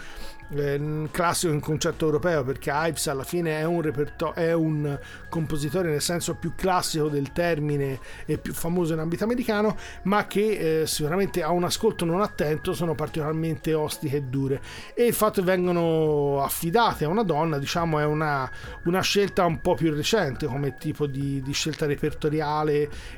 eh, 0.53 1.09
classico 1.11 1.53
in 1.53 1.61
concetto 1.61 2.07
europeo 2.07 2.43
perché 2.43 2.71
Ives 2.73 3.07
alla 3.07 3.23
fine 3.23 3.59
è 3.59 3.65
un, 3.65 3.83
reperto- 3.83 4.35
è 4.35 4.53
un 4.53 4.99
compositore 5.29 5.91
nel 5.91 6.01
senso 6.01 6.35
più 6.35 6.55
classico 6.55 7.09
del 7.09 7.33
termine 7.33 8.01
e 8.27 8.39
più 8.39 8.53
famoso 8.53 8.93
in 8.93 8.99
ambito 8.99 9.25
americano 9.25 9.77
ma 10.05 10.27
che 10.27 10.81
eh, 10.81 10.87
sicuramente 10.87 11.43
a 11.43 11.51
un 11.51 11.65
ascolto 11.65 12.05
non 12.05 12.21
attento 12.21 12.73
sono 12.73 12.95
particolarmente 12.95 13.75
ostiche 13.75 14.17
e 14.17 14.23
dure 14.23 14.61
e 14.95 15.07
il 15.07 15.15
fatto 15.15 15.41
che 15.41 15.47
vengono 15.47 16.43
affidate 16.43 17.05
a 17.05 17.09
una 17.09 17.23
donna 17.23 17.59
diciamo 17.59 17.99
è 17.99 18.05
una, 18.05 18.51
una 18.85 19.01
scelta 19.01 19.45
un 19.45 19.61
po' 19.61 19.75
più 19.75 19.95
recente 19.95 20.47
come 20.47 20.75
tipo 20.75 21.07
di, 21.07 21.41
di 21.43 21.53
scelta 21.53 21.87
repertoriale 21.87 22.50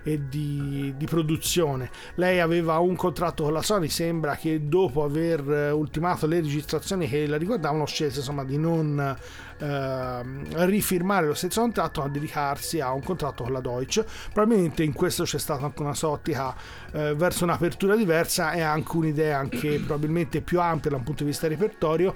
e 0.02 0.28
di, 0.28 0.94
di, 0.96 1.06
produzione 1.06 1.90
lei 2.16 2.40
aveva 2.40 2.78
un 2.78 2.96
contratto 2.96 3.44
con 3.44 3.52
la 3.52 3.62
Sony 3.62 3.88
sembra 3.88 4.36
che 4.36 4.68
dopo 4.68 5.04
aver 5.04 5.50
eh, 5.50 5.70
ultimato 5.70 6.26
le 6.26 6.40
registrazioni 6.40 7.08
che 7.08 7.26
la 7.26 7.36
riguardavano 7.36 7.86
scelse 7.86 8.18
insomma 8.18 8.44
di 8.44 8.58
non 8.58 9.16
eh, 9.58 10.22
rifirmare 10.66 11.26
lo 11.26 11.34
stesso 11.34 11.60
contratto 11.60 12.00
ma 12.00 12.08
dedicarsi 12.08 12.80
a 12.80 12.92
un 12.92 13.02
contratto 13.02 13.44
con 13.44 13.52
la 13.52 13.60
Deutsche 13.60 14.04
probabilmente 14.32 14.82
in 14.82 14.92
questo 14.92 15.24
c'è 15.24 15.38
stata 15.38 15.64
anche 15.64 15.82
una 15.82 15.94
sottica 15.94 16.54
eh, 16.92 17.14
verso 17.14 17.44
un'apertura 17.44 17.96
diversa 17.96 18.52
e 18.52 18.60
anche 18.60 18.96
un'idea 18.96 19.38
anche 19.38 19.78
probabilmente 19.84 20.40
più 20.40 20.60
ampia 20.60 20.90
da 20.90 20.96
un 20.96 21.04
punto 21.04 21.24
di 21.24 21.30
vista 21.30 21.48
repertorio 21.48 22.14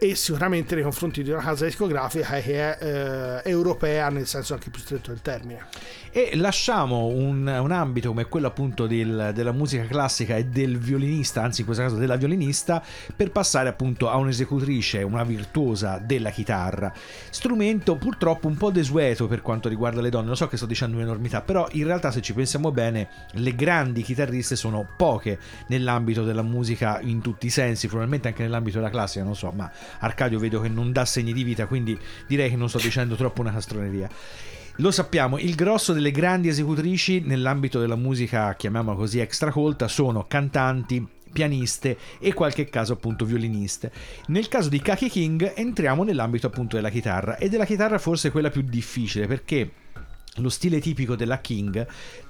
e 0.00 0.14
sicuramente 0.14 0.76
nei 0.76 0.84
confronti 0.84 1.24
di 1.24 1.30
una 1.30 1.42
casa 1.42 1.64
discografica 1.64 2.38
che 2.38 2.76
è 2.76 2.78
eh, 3.44 3.50
europea 3.50 4.08
nel 4.10 4.26
senso 4.26 4.54
anche 4.54 4.70
più 4.70 4.80
stretto 4.80 5.10
del 5.10 5.20
termine. 5.20 5.66
E 6.18 6.34
lasciamo 6.34 7.06
un, 7.06 7.46
un 7.46 7.70
ambito 7.70 8.08
come 8.08 8.24
quello 8.24 8.48
appunto 8.48 8.88
del, 8.88 9.30
della 9.32 9.52
musica 9.52 9.84
classica 9.84 10.34
e 10.34 10.46
del 10.46 10.76
violinista, 10.76 11.44
anzi 11.44 11.60
in 11.60 11.66
questo 11.66 11.84
caso 11.84 11.94
della 11.94 12.16
violinista, 12.16 12.82
per 13.14 13.30
passare 13.30 13.68
appunto 13.68 14.10
a 14.10 14.16
un'esecutrice, 14.16 15.04
una 15.04 15.22
virtuosa 15.22 15.98
della 15.98 16.30
chitarra. 16.30 16.92
Strumento 17.30 17.94
purtroppo 17.94 18.48
un 18.48 18.56
po' 18.56 18.72
desueto 18.72 19.28
per 19.28 19.42
quanto 19.42 19.68
riguarda 19.68 20.00
le 20.00 20.10
donne, 20.10 20.30
lo 20.30 20.34
so 20.34 20.48
che 20.48 20.56
sto 20.56 20.66
dicendo 20.66 20.96
un'enormità, 20.96 21.40
però 21.40 21.68
in 21.70 21.84
realtà 21.84 22.10
se 22.10 22.20
ci 22.20 22.34
pensiamo 22.34 22.72
bene 22.72 23.08
le 23.34 23.54
grandi 23.54 24.02
chitarriste 24.02 24.56
sono 24.56 24.88
poche 24.96 25.38
nell'ambito 25.68 26.24
della 26.24 26.42
musica 26.42 26.98
in 27.00 27.20
tutti 27.20 27.46
i 27.46 27.50
sensi, 27.50 27.86
probabilmente 27.86 28.26
anche 28.26 28.42
nell'ambito 28.42 28.78
della 28.78 28.90
classica, 28.90 29.22
non 29.22 29.36
so, 29.36 29.52
ma 29.54 29.70
Arcadio 30.00 30.40
vedo 30.40 30.60
che 30.60 30.68
non 30.68 30.90
dà 30.90 31.04
segni 31.04 31.32
di 31.32 31.44
vita, 31.44 31.66
quindi 31.66 31.96
direi 32.26 32.50
che 32.50 32.56
non 32.56 32.68
sto 32.68 32.78
dicendo 32.78 33.14
troppo 33.14 33.40
una 33.40 33.52
castroneria. 33.52 34.10
Lo 34.80 34.92
sappiamo, 34.92 35.38
il 35.38 35.56
grosso 35.56 35.92
delle 35.92 36.12
grandi 36.12 36.46
esecutrici 36.46 37.18
nell'ambito 37.24 37.80
della 37.80 37.96
musica, 37.96 38.54
chiamiamola 38.54 38.96
così, 38.96 39.18
extracolta, 39.18 39.88
sono 39.88 40.26
cantanti, 40.28 41.04
pianiste 41.32 41.98
e 42.20 42.32
qualche 42.32 42.66
caso 42.66 42.92
appunto 42.92 43.24
violiniste. 43.24 43.90
Nel 44.28 44.46
caso 44.46 44.68
di 44.68 44.80
Kaki 44.80 45.08
King 45.08 45.52
entriamo 45.56 46.04
nell'ambito 46.04 46.46
appunto 46.46 46.76
della 46.76 46.90
chitarra 46.90 47.38
e 47.38 47.48
della 47.48 47.64
chitarra 47.64 47.98
forse 47.98 48.30
quella 48.30 48.50
più 48.50 48.62
difficile 48.62 49.26
perché 49.26 49.68
lo 50.36 50.48
stile 50.48 50.78
tipico 50.78 51.16
della 51.16 51.40
King 51.40 51.84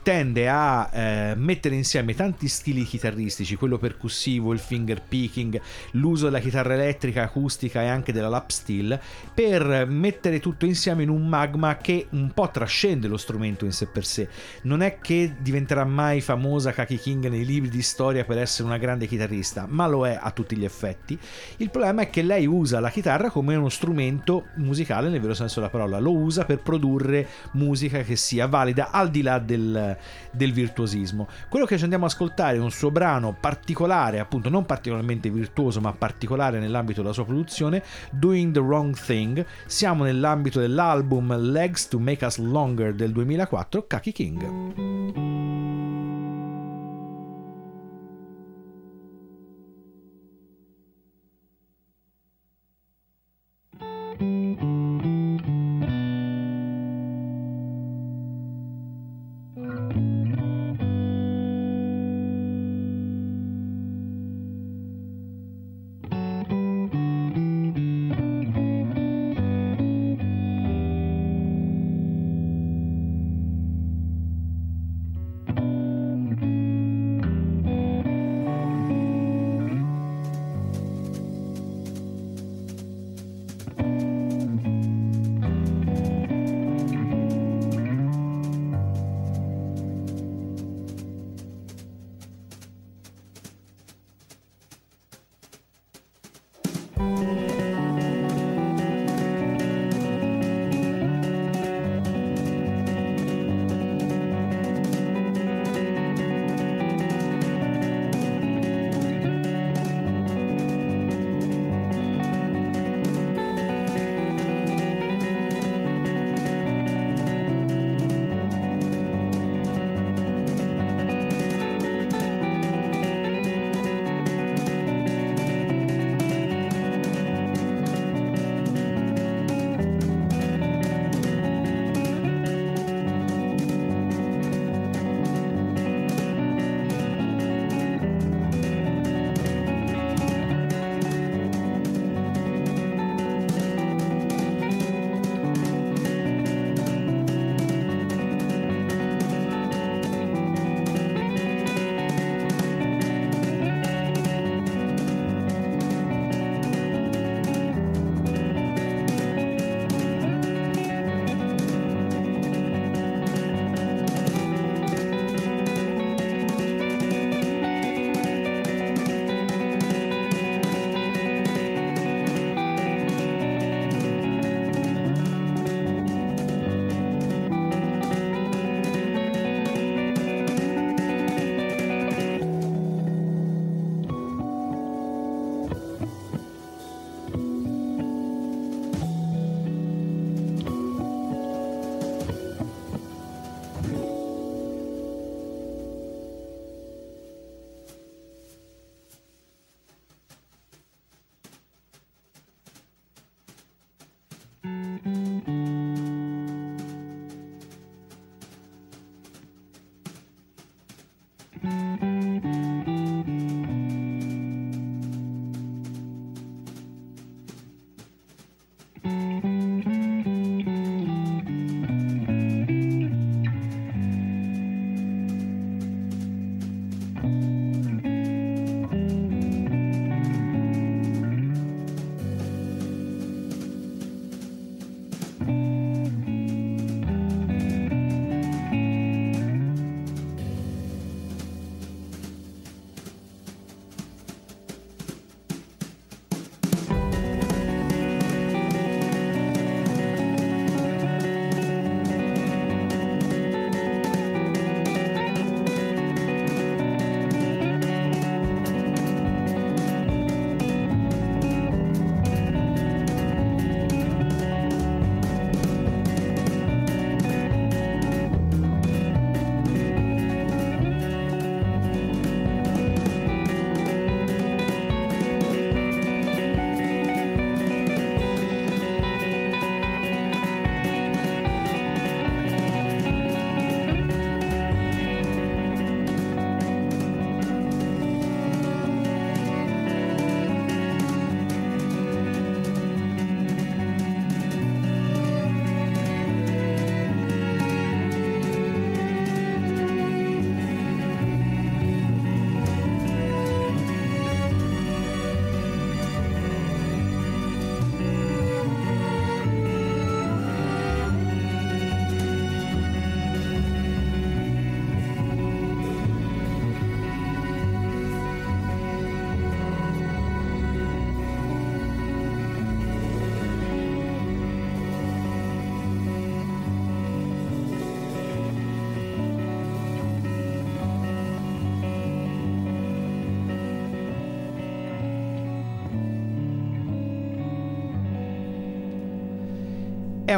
tende 0.08 0.48
a 0.48 0.88
eh, 0.90 1.34
mettere 1.36 1.74
insieme 1.74 2.14
tanti 2.14 2.48
stili 2.48 2.84
chitarristici, 2.84 3.56
quello 3.56 3.76
percussivo, 3.76 4.54
il 4.54 4.58
finger 4.58 5.02
picking, 5.02 5.60
l'uso 5.90 6.24
della 6.24 6.38
chitarra 6.38 6.72
elettrica, 6.72 7.24
acustica 7.24 7.82
e 7.82 7.88
anche 7.88 8.10
della 8.10 8.30
lap 8.30 8.48
steel, 8.48 8.98
per 9.34 9.86
mettere 9.86 10.40
tutto 10.40 10.64
insieme 10.64 11.02
in 11.02 11.10
un 11.10 11.28
magma 11.28 11.76
che 11.76 12.06
un 12.12 12.30
po' 12.32 12.48
trascende 12.50 13.06
lo 13.06 13.18
strumento 13.18 13.66
in 13.66 13.72
sé 13.72 13.84
per 13.84 14.06
sé. 14.06 14.30
Non 14.62 14.80
è 14.80 14.98
che 14.98 15.34
diventerà 15.40 15.84
mai 15.84 16.22
famosa 16.22 16.72
Kaki 16.72 16.96
King 16.96 17.28
nei 17.28 17.44
libri 17.44 17.68
di 17.68 17.82
storia 17.82 18.24
per 18.24 18.38
essere 18.38 18.66
una 18.66 18.78
grande 18.78 19.06
chitarrista, 19.06 19.66
ma 19.68 19.86
lo 19.86 20.06
è 20.06 20.18
a 20.18 20.30
tutti 20.30 20.56
gli 20.56 20.64
effetti. 20.64 21.18
Il 21.58 21.68
problema 21.68 22.00
è 22.00 22.08
che 22.08 22.22
lei 22.22 22.46
usa 22.46 22.80
la 22.80 22.88
chitarra 22.88 23.28
come 23.28 23.56
uno 23.56 23.68
strumento 23.68 24.46
musicale 24.54 25.10
nel 25.10 25.20
vero 25.20 25.34
senso 25.34 25.60
della 25.60 25.70
parola, 25.70 25.98
lo 25.98 26.16
usa 26.16 26.46
per 26.46 26.60
produrre 26.60 27.28
musica 27.52 28.00
che 28.00 28.16
sia 28.16 28.46
valida 28.46 28.90
al 28.90 29.10
di 29.10 29.20
là 29.20 29.38
del, 29.38 29.96
del 30.30 30.52
virtuosismo. 30.52 31.28
Quello 31.48 31.64
che 31.64 31.76
ci 31.76 31.82
andiamo 31.82 32.04
ad 32.04 32.10
ascoltare 32.12 32.56
è 32.56 32.60
un 32.60 32.70
suo 32.70 32.90
brano 32.90 33.36
particolare, 33.38 34.18
appunto 34.18 34.48
non 34.48 34.66
particolarmente 34.66 35.30
virtuoso, 35.30 35.80
ma 35.80 35.92
particolare 35.92 36.58
nell'ambito 36.58 37.02
della 37.02 37.14
sua 37.14 37.24
produzione, 37.24 37.82
Doing 38.10 38.52
the 38.52 38.60
Wrong 38.60 38.96
Thing. 38.98 39.44
Siamo 39.66 40.04
nell'ambito 40.04 40.60
dell'album 40.60 41.36
Legs 41.50 41.88
to 41.88 41.98
Make 41.98 42.24
Us 42.24 42.38
Longer 42.38 42.94
del 42.94 43.12
2004, 43.12 43.86
Kaki 43.86 44.12
King. 44.12 45.87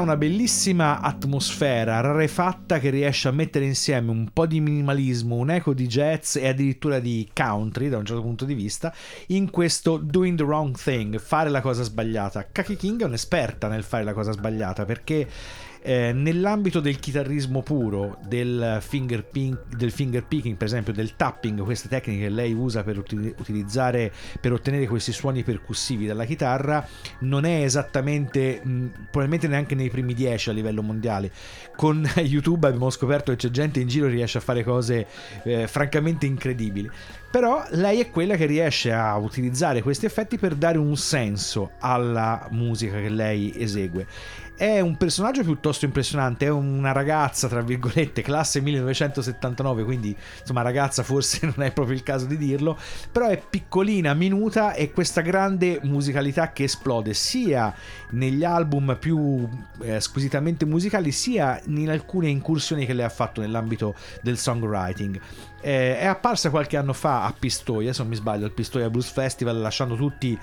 Una 0.00 0.16
bellissima 0.16 1.00
atmosfera 1.00 2.00
rarefatta 2.00 2.78
che 2.78 2.90
riesce 2.90 3.28
a 3.28 3.30
mettere 3.30 3.64
insieme 3.64 4.10
un 4.10 4.30
po' 4.32 4.46
di 4.46 4.60
minimalismo, 4.60 5.36
un 5.36 5.50
eco 5.50 5.72
di 5.72 5.86
jazz 5.86 6.36
e 6.36 6.48
addirittura 6.48 6.98
di 6.98 7.28
country 7.32 7.88
da 7.88 7.98
un 7.98 8.04
certo 8.04 8.22
punto 8.22 8.44
di 8.44 8.54
vista 8.54 8.92
in 9.28 9.50
questo 9.50 9.96
doing 9.96 10.36
the 10.36 10.44
wrong 10.44 10.76
thing, 10.76 11.18
fare 11.18 11.50
la 11.50 11.60
cosa 11.60 11.82
sbagliata. 11.82 12.48
Kaki 12.50 12.76
King 12.76 13.02
è 13.02 13.04
un'esperta 13.04 13.68
nel 13.68 13.84
fare 13.84 14.04
la 14.04 14.12
cosa 14.12 14.32
sbagliata 14.32 14.84
perché 14.84 15.28
eh, 15.82 16.12
nell'ambito 16.12 16.80
del 16.80 16.98
chitarrismo 16.98 17.62
puro, 17.62 18.18
del 18.26 18.78
finger, 18.80 19.24
ping, 19.24 19.58
del 19.74 19.90
finger 19.90 20.24
picking, 20.24 20.56
per 20.56 20.66
esempio, 20.66 20.92
del 20.92 21.16
tapping, 21.16 21.62
queste 21.62 21.88
tecniche 21.88 22.22
che 22.22 22.28
lei 22.28 22.52
usa 22.52 22.82
per 22.82 22.98
uti- 22.98 23.34
utilizzare 23.38 24.12
per 24.40 24.52
ottenere 24.52 24.86
questi 24.86 25.12
suoni 25.12 25.42
percussivi 25.42 26.06
dalla 26.06 26.24
chitarra, 26.24 26.86
non 27.20 27.44
è 27.44 27.62
esattamente, 27.62 28.60
mh, 28.62 28.86
probabilmente 29.10 29.48
neanche 29.48 29.74
nei 29.74 29.88
primi 29.88 30.14
dieci 30.14 30.50
a 30.50 30.52
livello 30.52 30.82
mondiale. 30.82 31.30
Con 31.74 32.06
YouTube 32.16 32.66
abbiamo 32.66 32.90
scoperto 32.90 33.30
che 33.32 33.38
c'è 33.38 33.50
gente 33.50 33.80
in 33.80 33.88
giro 33.88 34.06
che 34.06 34.12
riesce 34.12 34.38
a 34.38 34.42
fare 34.42 34.62
cose 34.62 35.06
eh, 35.44 35.66
francamente 35.66 36.26
incredibili. 36.26 36.90
Però 37.30 37.64
lei 37.70 38.00
è 38.00 38.10
quella 38.10 38.34
che 38.34 38.44
riesce 38.44 38.92
a 38.92 39.16
utilizzare 39.16 39.82
questi 39.82 40.04
effetti 40.04 40.36
per 40.36 40.56
dare 40.56 40.78
un 40.78 40.96
senso 40.96 41.72
alla 41.78 42.48
musica 42.50 43.00
che 43.00 43.08
lei 43.08 43.54
esegue 43.56 44.06
è 44.60 44.78
un 44.80 44.98
personaggio 44.98 45.42
piuttosto 45.42 45.86
impressionante, 45.86 46.44
è 46.44 46.50
una 46.50 46.92
ragazza, 46.92 47.48
tra 47.48 47.62
virgolette, 47.62 48.20
classe 48.20 48.60
1979, 48.60 49.84
quindi 49.84 50.14
insomma 50.38 50.60
ragazza 50.60 51.02
forse 51.02 51.46
non 51.56 51.64
è 51.64 51.72
proprio 51.72 51.96
il 51.96 52.02
caso 52.02 52.26
di 52.26 52.36
dirlo, 52.36 52.76
però 53.10 53.28
è 53.28 53.40
piccolina, 53.40 54.12
minuta 54.12 54.74
e 54.74 54.92
questa 54.92 55.22
grande 55.22 55.80
musicalità 55.84 56.52
che 56.52 56.64
esplode 56.64 57.14
sia 57.14 57.74
negli 58.10 58.44
album 58.44 58.98
più 59.00 59.48
eh, 59.80 59.98
squisitamente 59.98 60.66
musicali, 60.66 61.10
sia 61.10 61.58
in 61.64 61.88
alcune 61.88 62.28
incursioni 62.28 62.84
che 62.84 62.92
lei 62.92 63.06
ha 63.06 63.08
fatto 63.08 63.40
nell'ambito 63.40 63.94
del 64.20 64.36
songwriting. 64.36 65.18
Eh, 65.60 65.98
è 65.98 66.06
apparsa 66.06 66.50
qualche 66.50 66.76
anno 66.76 66.92
fa 66.92 67.24
a 67.24 67.34
Pistoia, 67.38 67.92
se 67.92 68.00
non 68.00 68.10
mi 68.10 68.16
sbaglio, 68.16 68.44
al 68.44 68.52
Pistoia 68.52 68.88
Blues 68.88 69.10
Festival, 69.10 69.58
lasciando 69.60 69.94
tutti 69.94 70.38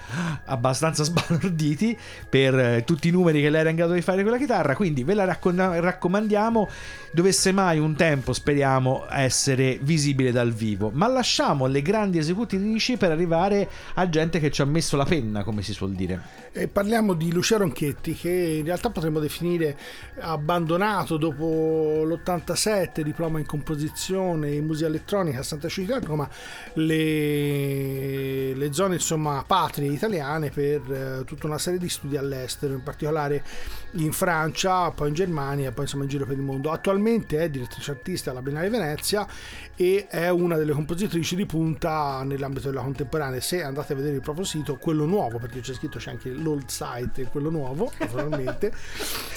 abbastanza 0.45 1.03
sbalorditi 1.05 1.97
per 2.29 2.57
eh, 2.57 2.83
tutti 2.85 3.07
i 3.07 3.11
numeri 3.11 3.41
che 3.41 3.49
lei 3.49 3.61
era 3.61 3.69
in 3.69 3.75
grado 3.75 3.93
di 3.93 4.01
fare 4.01 4.21
con 4.21 4.31
la 4.31 4.37
chitarra. 4.37 4.75
Quindi 4.75 5.03
ve 5.03 5.13
la 5.13 5.25
raccom- 5.25 5.79
raccomandiamo. 5.79 6.69
Dovesse 7.11 7.51
mai 7.51 7.79
un 7.79 7.95
tempo, 7.95 8.33
speriamo, 8.33 9.05
essere 9.09 9.79
visibile 9.81 10.31
dal 10.31 10.53
vivo. 10.53 10.91
Ma 10.93 11.07
lasciamo 11.07 11.65
le 11.65 11.81
grandi 11.81 12.19
esecutrici 12.19 12.97
per 12.97 13.11
arrivare 13.11 13.67
a 13.95 14.07
gente 14.09 14.39
che 14.39 14.51
ci 14.51 14.61
ha 14.61 14.65
messo 14.65 14.97
la 14.97 15.05
penna, 15.05 15.43
come 15.43 15.63
si 15.63 15.73
suol 15.73 15.93
dire. 15.93 16.47
E 16.51 16.67
parliamo 16.67 17.13
di 17.13 17.31
Lucia 17.31 17.57
Ronchetti, 17.57 18.13
che 18.13 18.29
in 18.59 18.65
realtà 18.65 18.89
potremmo 18.89 19.19
definire 19.19 19.77
abbandonato 20.19 21.17
dopo 21.17 22.03
l'87, 22.03 23.01
diploma 23.01 23.39
in 23.39 23.45
composizione 23.45 24.51
e 24.51 24.61
musica 24.61 24.87
elettronica 25.07 25.39
a 25.39 25.43
Santa 25.43 25.69
Città, 25.69 25.99
ma 26.13 26.29
le, 26.73 28.53
le 28.53 28.73
zone 28.73 28.95
insomma 28.95 29.43
patrie 29.47 29.89
italiane 29.89 30.49
per 30.49 30.81
eh, 30.91 31.23
tutta 31.25 31.47
una 31.47 31.57
serie 31.57 31.79
di 31.79 31.87
studi 31.87 32.17
all'estero, 32.17 32.73
in 32.73 32.83
particolare 32.83 33.43
in 33.91 34.11
Francia, 34.11 34.91
poi 34.91 35.09
in 35.09 35.13
Germania, 35.13 35.71
poi 35.71 35.85
insomma 35.85 36.03
in 36.03 36.09
giro 36.09 36.25
per 36.25 36.35
il 36.37 36.43
mondo. 36.43 36.71
Attualmente 36.71 37.39
è 37.39 37.49
direttrice 37.49 37.91
artistica 37.91 38.31
alla 38.31 38.41
Biennale 38.41 38.69
Venezia 38.69 39.27
e 39.75 40.07
è 40.07 40.29
una 40.29 40.57
delle 40.57 40.73
compositrici 40.73 41.35
di 41.35 41.45
punta 41.45 42.23
nell'ambito 42.23 42.69
della 42.69 42.81
contemporanea. 42.81 43.39
Se 43.39 43.63
andate 43.63 43.93
a 43.93 43.95
vedere 43.95 44.15
il 44.15 44.21
proprio 44.21 44.43
sito, 44.43 44.77
quello 44.77 45.05
nuovo, 45.05 45.37
perché 45.37 45.59
c'è 45.59 45.73
scritto 45.73 45.99
c'è 45.99 46.11
anche 46.11 46.31
l'old 46.31 46.67
site 46.67 47.21
e 47.21 47.25
quello 47.25 47.49
nuovo, 47.49 47.91
naturalmente. 47.99 48.71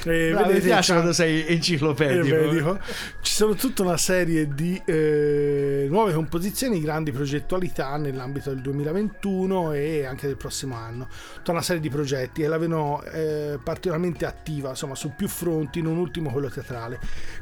eh, 0.04 0.32
vedete, 0.32 0.52
mi 0.52 0.60
piace 0.60 0.92
quando 0.92 1.12
sei 1.12 1.46
enciclopedico. 1.46 2.78
Ci 3.20 3.34
sono 3.34 3.54
tutta 3.54 3.82
una 3.82 3.96
serie 3.96 4.48
di 4.48 4.80
eh, 4.84 5.86
nuove 5.88 6.12
composizioni, 6.12 6.80
grandi 6.80 7.12
progettualità 7.12 7.96
nell'ambito 7.96 8.50
del 8.50 8.60
2021 8.62 9.72
e 9.72 10.04
anche 10.06 10.26
del 10.26 10.36
prossimo 10.36 10.74
anno. 10.74 11.08
Tutta 11.34 11.52
una 11.52 11.62
serie 11.62 11.80
di 11.82 11.90
progetti 11.90 12.42
e 12.42 12.46
la 12.46 12.58
vedono 12.58 13.02
eh, 13.02 13.58
particolarmente 13.62 14.26
attiva, 14.26 14.39
insomma, 14.48 14.94
su 14.94 15.12
più 15.14 15.28
fronti, 15.28 15.82
non 15.82 15.96
ultimo 15.96 16.30
quello 16.30 16.48
teatrale. 16.48 16.98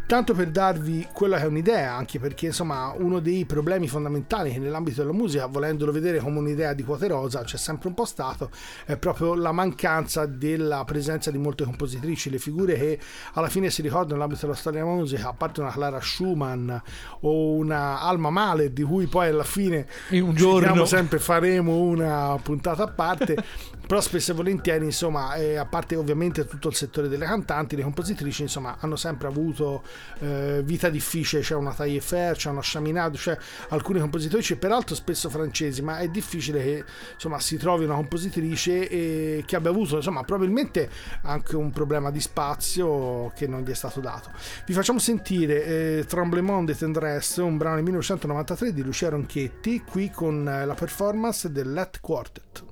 Tanto 0.07 0.35
per 0.35 0.51
darvi 0.51 1.09
quella 1.13 1.37
che 1.37 1.45
è 1.45 1.47
un'idea, 1.47 1.95
anche 1.95 2.19
perché 2.19 2.47
insomma 2.47 2.93
uno 2.97 3.21
dei 3.21 3.45
problemi 3.45 3.89
fondamentali 3.89 4.53
che 4.53 4.59
nell'ambito 4.59 5.01
della 5.03 5.13
musica, 5.13 5.47
volendolo 5.47 5.93
vedere 5.93 6.19
come 6.19 6.39
un'idea 6.39 6.73
di 6.73 6.83
quote 6.83 7.07
rosa, 7.09 7.43
c'è 7.43 7.57
sempre 7.57 7.89
un 7.89 7.95
po' 7.95 8.05
stato, 8.05 8.51
è 8.85 8.97
proprio 8.97 9.35
la 9.35 9.53
mancanza 9.53 10.27
della 10.27 10.85
presenza 10.85 11.31
di 11.31 11.39
molte 11.39 11.65
compositrici, 11.65 12.31
le 12.31 12.39
figure 12.39 12.75
che 12.75 12.99
alla 13.35 13.49
fine 13.49 13.71
si 13.71 13.83
ricordano 13.83 14.15
nell'ambito 14.15 14.43
della 14.43 14.57
storia 14.57 14.81
della 14.81 14.93
musica, 14.93 15.29
a 15.29 15.35
parte 15.35 15.61
una 15.61 15.71
Clara 15.71 16.01
Schumann 16.01 16.71
o 17.21 17.53
una 17.55 18.01
Alma 18.01 18.31
Mahler, 18.31 18.71
di 18.71 18.83
cui 18.83 19.07
poi 19.07 19.29
alla 19.29 19.45
fine 19.45 19.87
in 20.11 20.23
un 20.23 20.35
giorno 20.35 20.85
sempre 20.85 21.19
faremo 21.19 21.77
una 21.77 22.39
puntata 22.43 22.85
a 22.85 22.89
parte. 22.89 23.37
però 23.89 24.03
spesso 24.03 24.33
e 24.33 24.35
volentieri 24.35 24.85
insomma 24.85 25.35
eh, 25.37 25.57
a 25.57 25.65
parte 25.65 25.97
ovviamente 25.97 26.45
tutto 26.45 26.69
il 26.69 26.75
settore 26.75 26.88
delle 26.91 27.27
cantanti 27.27 27.77
le 27.77 27.83
compositrici 27.83 28.43
insomma 28.43 28.77
hanno 28.81 28.97
sempre 28.97 29.29
avuto 29.29 29.83
eh, 30.21 30.63
vita 30.65 30.89
difficile. 30.89 31.43
C'è 31.43 31.55
una 31.55 31.73
Taille 31.73 32.01
Fer 32.01 32.37
c'è 32.37 32.51
una 32.51 32.61
Chaminade 32.63 33.17
c'è 33.17 33.37
alcune 33.69 34.01
compositrici 34.01 34.57
peraltro 34.57 34.95
spesso 34.95 35.29
francesi 35.29 35.83
ma 35.83 35.99
è 35.99 36.09
difficile 36.09 36.63
che 36.63 36.85
insomma 37.15 37.39
si 37.41 37.57
trovi 37.57 37.85
una 37.85 37.95
compositrice 37.95 38.89
eh, 38.89 39.45
che 39.47 39.57
abbia 39.57 39.71
avuto 39.71 39.97
insomma 39.97 40.23
probabilmente 40.25 40.89
anche 41.23 41.57
un 41.57 41.71
problema 41.71 42.11
di 42.11 42.21
spazio 42.21 43.33
che 43.35 43.47
non 43.47 43.63
gli 43.63 43.71
è 43.71 43.75
stato 43.75 44.01
dato. 44.01 44.31
Vi 44.67 44.73
facciamo 44.73 44.99
sentire 44.99 45.65
eh, 45.65 46.05
Tremblement 46.07 46.67
de 46.67 46.77
Tendresse 46.77 47.43
un 47.43 47.57
brano 47.57 47.77
del 47.77 47.85
1993 47.85 48.73
di 48.73 48.83
Lucia 48.83 49.09
Ronchetti 49.09 49.83
qui 49.83 50.11
con 50.11 50.49
eh, 50.49 50.65
la 50.65 50.75
performance 50.75 51.51
del 51.51 51.73
Let 51.73 52.01
Quartet 52.01 52.68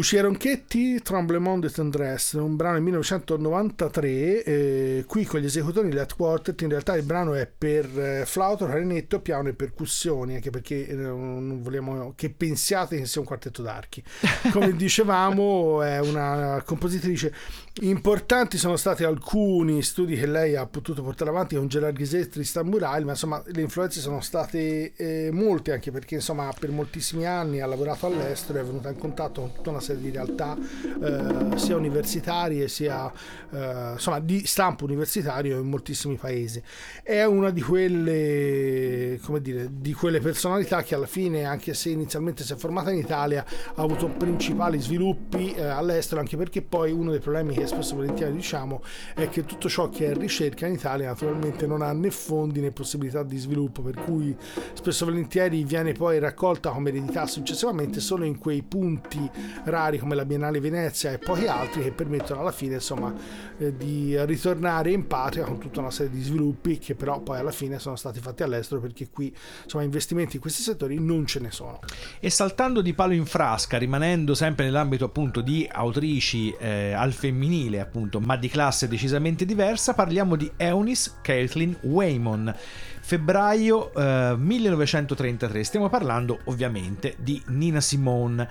Lucia 0.00 0.22
Ronchetti, 0.22 1.02
Tremblement 1.02 1.60
de 1.60 1.68
Tendresse, 1.68 2.38
un 2.38 2.56
brano 2.56 2.76
del 2.76 2.84
1993, 2.84 4.44
eh, 4.44 5.04
qui 5.06 5.26
con 5.26 5.40
gli 5.40 5.44
esecutori 5.44 5.92
Let 5.92 6.14
Quartet, 6.14 6.58
in 6.62 6.70
realtà 6.70 6.96
il 6.96 7.02
brano 7.02 7.34
è 7.34 7.46
per 7.46 7.98
eh, 7.98 8.24
flauto, 8.24 8.64
clarinetto, 8.64 9.20
piano 9.20 9.50
e 9.50 9.52
percussioni, 9.52 10.36
anche 10.36 10.48
perché 10.48 10.88
eh, 10.88 10.94
non 10.94 11.60
vogliamo 11.60 12.14
che 12.16 12.30
pensiate 12.30 12.96
che 12.96 13.04
sia 13.04 13.20
un 13.20 13.26
quartetto 13.26 13.60
d'archi. 13.60 14.02
Come 14.50 14.74
dicevamo 14.74 15.82
è 15.82 16.00
una 16.00 16.62
compositrice 16.64 17.34
importanti 17.82 18.58
sono 18.58 18.76
stati 18.76 19.04
alcuni 19.04 19.82
studi 19.82 20.16
che 20.16 20.26
lei 20.26 20.56
ha 20.56 20.66
potuto 20.66 21.02
portare 21.02 21.30
avanti 21.30 21.56
con 21.56 21.68
Gerard 21.68 21.96
Ghiset 21.96 22.26
e 22.26 22.28
Tristan 22.28 22.66
Murail, 22.66 23.04
ma 23.04 23.12
insomma 23.12 23.42
le 23.46 23.60
influenze 23.60 24.00
sono 24.00 24.20
state 24.20 24.92
eh, 24.96 25.30
molte 25.32 25.72
anche 25.72 25.90
perché 25.90 26.16
insomma 26.16 26.52
per 26.58 26.70
moltissimi 26.70 27.26
anni 27.26 27.60
ha 27.60 27.66
lavorato 27.66 28.06
all'estero 28.06 28.58
e 28.58 28.62
è 28.62 28.64
venuta 28.64 28.90
in 28.90 28.98
contatto 28.98 29.40
con 29.40 29.52
tutta 29.54 29.70
una 29.70 29.80
serie 29.80 29.89
di 29.96 30.10
realtà 30.10 30.56
eh, 31.02 31.56
sia 31.56 31.76
universitarie 31.76 32.68
sia 32.68 33.12
eh, 33.50 33.92
insomma 33.92 34.20
di 34.20 34.46
stampo 34.46 34.84
universitario 34.84 35.58
in 35.58 35.68
moltissimi 35.68 36.16
paesi. 36.16 36.62
È 37.02 37.24
una 37.24 37.50
di 37.50 37.60
quelle 37.60 39.18
come 39.22 39.40
dire 39.40 39.68
di 39.70 39.92
quelle 39.92 40.20
personalità 40.20 40.82
che 40.82 40.94
alla 40.94 41.06
fine 41.06 41.44
anche 41.44 41.74
se 41.74 41.90
inizialmente 41.90 42.44
si 42.44 42.52
è 42.52 42.56
formata 42.56 42.90
in 42.90 42.98
Italia 42.98 43.44
ha 43.74 43.82
avuto 43.82 44.08
principali 44.08 44.80
sviluppi 44.80 45.52
eh, 45.52 45.62
all'estero 45.62 46.20
anche 46.20 46.36
perché 46.36 46.62
poi 46.62 46.92
uno 46.92 47.10
dei 47.10 47.20
problemi 47.20 47.54
che 47.54 47.66
spesso 47.66 47.92
e 47.92 47.96
volentieri 47.96 48.32
diciamo 48.32 48.82
è 49.14 49.28
che 49.28 49.44
tutto 49.44 49.68
ciò 49.68 49.88
che 49.88 50.10
è 50.10 50.14
ricerca 50.14 50.66
in 50.66 50.74
Italia 50.74 51.08
naturalmente 51.08 51.66
non 51.66 51.82
ha 51.82 51.92
né 51.92 52.10
fondi 52.10 52.60
né 52.60 52.70
possibilità 52.70 53.22
di 53.22 53.38
sviluppo 53.38 53.82
per 53.82 53.94
cui 53.94 54.36
spesso 54.72 55.04
e 55.04 55.10
volentieri 55.10 55.64
viene 55.64 55.92
poi 55.92 56.18
raccolta 56.18 56.70
come 56.70 56.90
eredità 56.90 57.26
successivamente 57.26 58.00
solo 58.00 58.24
in 58.24 58.38
quei 58.38 58.62
punti 58.62 59.28
rari 59.64 59.79
come 59.98 60.14
la 60.14 60.24
Biennale 60.24 60.60
Venezia 60.60 61.12
e 61.12 61.18
pochi 61.18 61.46
altri 61.46 61.82
che 61.82 61.92
permettono 61.92 62.40
alla 62.40 62.52
fine 62.52 62.74
insomma 62.74 63.12
eh, 63.58 63.76
di 63.76 64.16
ritornare 64.24 64.90
in 64.90 65.06
patria 65.06 65.44
con 65.44 65.58
tutta 65.58 65.80
una 65.80 65.90
serie 65.90 66.12
di 66.12 66.22
sviluppi 66.22 66.78
che 66.78 66.94
però 66.94 67.20
poi 67.20 67.38
alla 67.38 67.50
fine 67.50 67.78
sono 67.78 67.96
stati 67.96 68.20
fatti 68.20 68.42
all'estero 68.42 68.80
perché 68.80 69.08
qui 69.10 69.34
insomma 69.64 69.84
investimenti 69.84 70.36
in 70.36 70.42
questi 70.42 70.62
settori 70.62 70.98
non 70.98 71.26
ce 71.26 71.40
ne 71.40 71.50
sono 71.50 71.80
e 72.20 72.30
saltando 72.30 72.80
di 72.80 72.92
palo 72.94 73.12
in 73.12 73.26
frasca 73.26 73.78
rimanendo 73.78 74.34
sempre 74.34 74.64
nell'ambito 74.64 75.04
appunto 75.04 75.40
di 75.40 75.68
autrici 75.70 76.54
eh, 76.58 76.92
al 76.92 77.12
femminile, 77.12 77.80
appunto, 77.80 78.20
ma 78.20 78.36
di 78.36 78.48
classe 78.48 78.88
decisamente 78.88 79.44
diversa, 79.44 79.94
parliamo 79.94 80.36
di 80.36 80.50
Eunice 80.56 81.12
Caitlin 81.22 81.76
Waymon 81.82 82.54
febbraio 83.00 83.92
eh, 83.94 84.34
1933. 84.36 85.64
Stiamo 85.64 85.88
parlando 85.88 86.40
ovviamente 86.44 87.16
di 87.18 87.42
Nina 87.46 87.80
Simone 87.80 88.48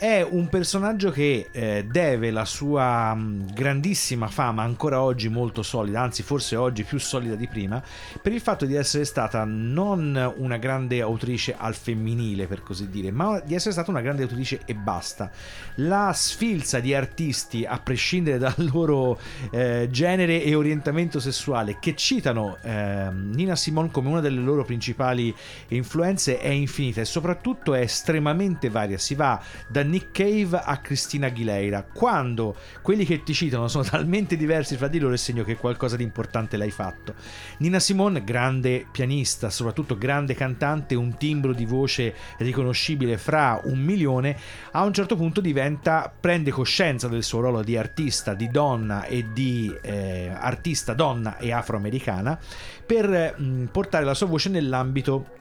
è 0.00 0.26
un 0.26 0.48
personaggio 0.48 1.10
che 1.10 1.48
eh, 1.52 1.84
deve 1.86 2.30
la 2.30 2.46
sua 2.46 3.14
mh, 3.14 3.52
grandissima 3.52 4.28
fama, 4.28 4.62
ancora 4.62 5.02
oggi 5.02 5.28
molto 5.28 5.62
solida, 5.62 6.00
anzi 6.00 6.22
forse 6.22 6.56
oggi 6.56 6.84
più 6.84 6.98
solida 6.98 7.34
di 7.34 7.46
prima, 7.46 7.82
per 8.22 8.32
il 8.32 8.40
fatto 8.40 8.64
di 8.64 8.74
essere 8.74 9.04
stata 9.04 9.44
non 9.44 10.32
una 10.38 10.56
grande 10.56 11.02
autrice 11.02 11.54
al 11.54 11.74
femminile, 11.74 12.46
per 12.46 12.62
così 12.62 12.88
dire, 12.88 13.10
ma 13.10 13.42
di 13.44 13.54
essere 13.54 13.72
stata 13.72 13.90
una 13.90 14.00
grande 14.00 14.22
autrice 14.22 14.62
e 14.64 14.74
basta. 14.74 15.30
La 15.74 16.12
sfilza 16.14 16.80
di 16.80 16.94
artisti, 16.94 17.66
a 17.66 17.78
prescindere 17.78 18.38
dal 18.38 18.54
loro 18.72 19.20
eh, 19.50 19.86
genere 19.90 20.42
e 20.42 20.54
orientamento 20.54 21.20
sessuale, 21.20 21.76
che 21.78 21.94
citano 21.94 22.56
eh, 22.62 23.10
Nina 23.12 23.54
Simone 23.54 23.90
come 23.90 24.08
una 24.08 24.20
delle 24.20 24.40
loro 24.40 24.64
principali 24.64 25.34
influenze, 25.68 26.40
è 26.40 26.48
infinita 26.48 27.02
e 27.02 27.04
soprattutto 27.04 27.74
è 27.74 27.80
estremamente 27.80 28.70
varia. 28.70 28.96
Si 28.96 29.14
va 29.14 29.38
da 29.68 29.88
Nick 29.90 30.12
Cave 30.12 30.62
a 30.64 30.78
Cristina 30.78 31.26
Aguilera. 31.26 31.82
Quando 31.82 32.56
quelli 32.80 33.04
che 33.04 33.22
ti 33.22 33.34
citano 33.34 33.68
sono 33.68 33.84
talmente 33.90 34.36
diversi 34.36 34.76
fra 34.76 34.88
di 34.88 34.98
loro, 34.98 35.14
è 35.14 35.18
segno 35.18 35.44
che 35.44 35.56
qualcosa 35.56 35.96
di 35.96 36.02
importante 36.02 36.56
l'hai 36.56 36.70
fatto. 36.70 37.14
Nina 37.58 37.78
Simone, 37.78 38.24
grande 38.24 38.86
pianista, 38.90 39.50
soprattutto 39.50 39.98
grande 39.98 40.34
cantante, 40.34 40.94
un 40.94 41.16
timbro 41.16 41.52
di 41.52 41.66
voce 41.66 42.14
riconoscibile 42.38 43.18
fra 43.18 43.60
un 43.64 43.80
milione, 43.80 44.36
a 44.70 44.84
un 44.84 44.94
certo 44.94 45.16
punto 45.16 45.40
diventa, 45.40 46.10
prende 46.18 46.50
coscienza 46.50 47.08
del 47.08 47.24
suo 47.24 47.40
ruolo 47.40 47.62
di 47.62 47.76
artista, 47.76 48.32
di 48.34 48.48
donna 48.48 49.04
e 49.04 49.32
di 49.32 49.76
eh, 49.82 50.30
artista 50.32 50.94
donna 50.94 51.36
e 51.38 51.52
afroamericana 51.52 52.38
per 52.86 53.34
mh, 53.36 53.44
mm, 53.44 53.64
portare 53.66 54.04
la 54.04 54.14
sua 54.14 54.26
voce 54.26 54.48
nell'ambito 54.48 55.38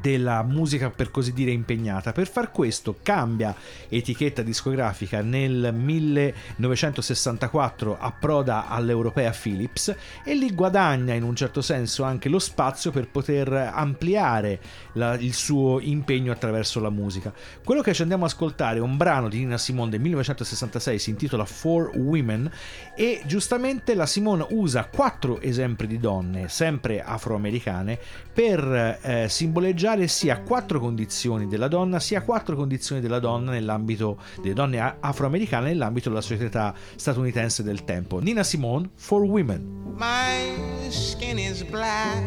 della 0.00 0.42
musica 0.42 0.90
per 0.90 1.10
così 1.10 1.32
dire 1.32 1.52
impegnata. 1.52 2.12
Per 2.12 2.28
far 2.28 2.50
questo 2.50 2.98
cambia 3.02 3.54
etichetta 3.88 4.42
discografica 4.42 5.22
nel 5.22 5.72
1964 5.74 7.96
approda 7.98 8.68
all'europea 8.68 9.30
Philips 9.30 9.94
e 10.24 10.34
lì 10.34 10.52
guadagna 10.52 11.14
in 11.14 11.22
un 11.22 11.36
certo 11.36 11.62
senso 11.62 12.02
anche 12.02 12.28
lo 12.28 12.40
spazio 12.40 12.90
per 12.90 13.08
poter 13.08 13.52
ampliare 13.52 14.58
la, 14.94 15.14
il 15.14 15.34
suo 15.34 15.78
impegno 15.80 16.32
attraverso 16.32 16.80
la 16.80 16.90
musica. 16.90 17.32
Quello 17.64 17.82
che 17.82 17.94
ci 17.94 18.02
andiamo 18.02 18.24
ad 18.24 18.30
ascoltare 18.30 18.78
è 18.78 18.82
un 18.82 18.96
brano 18.96 19.28
di 19.28 19.38
Nina 19.38 19.58
Simone 19.58 19.90
del 19.90 20.00
1966 20.00 20.98
si 20.98 21.10
intitola 21.10 21.44
For 21.44 21.92
Women 21.94 22.50
e 22.96 23.22
giustamente 23.26 23.94
la 23.94 24.06
Simone 24.06 24.46
usa 24.50 24.86
quattro 24.86 25.40
esempi 25.40 25.86
di 25.86 25.98
donne 25.98 26.48
sempre 26.48 27.00
afroamericane 27.02 27.98
per 28.32 28.98
eh, 29.02 29.28
simboleggiare 29.28 29.75
simboleggiare 29.76 30.08
sia 30.08 30.40
quattro 30.40 30.80
condizioni 30.80 31.46
della 31.46 31.68
donna, 31.68 32.00
sia 32.00 32.22
quattro 32.22 32.56
condizioni 32.56 33.02
della 33.02 33.18
donna 33.18 33.52
nell'ambito 33.52 34.18
delle 34.40 34.54
donne 34.54 34.96
afroamericane 34.98 35.68
nell'ambito 35.68 36.08
della 36.08 36.22
società 36.22 36.74
statunitense 36.96 37.62
del 37.62 37.84
tempo. 37.84 38.18
Nina 38.18 38.42
Simone 38.42 38.90
for 38.94 39.22
Women. 39.22 39.94
My 39.96 40.90
skin 40.90 41.38
is 41.38 41.62
black. 41.62 42.24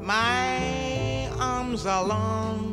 My 0.00 1.28
arms 1.38 1.86
are 1.86 2.06
long. 2.06 2.72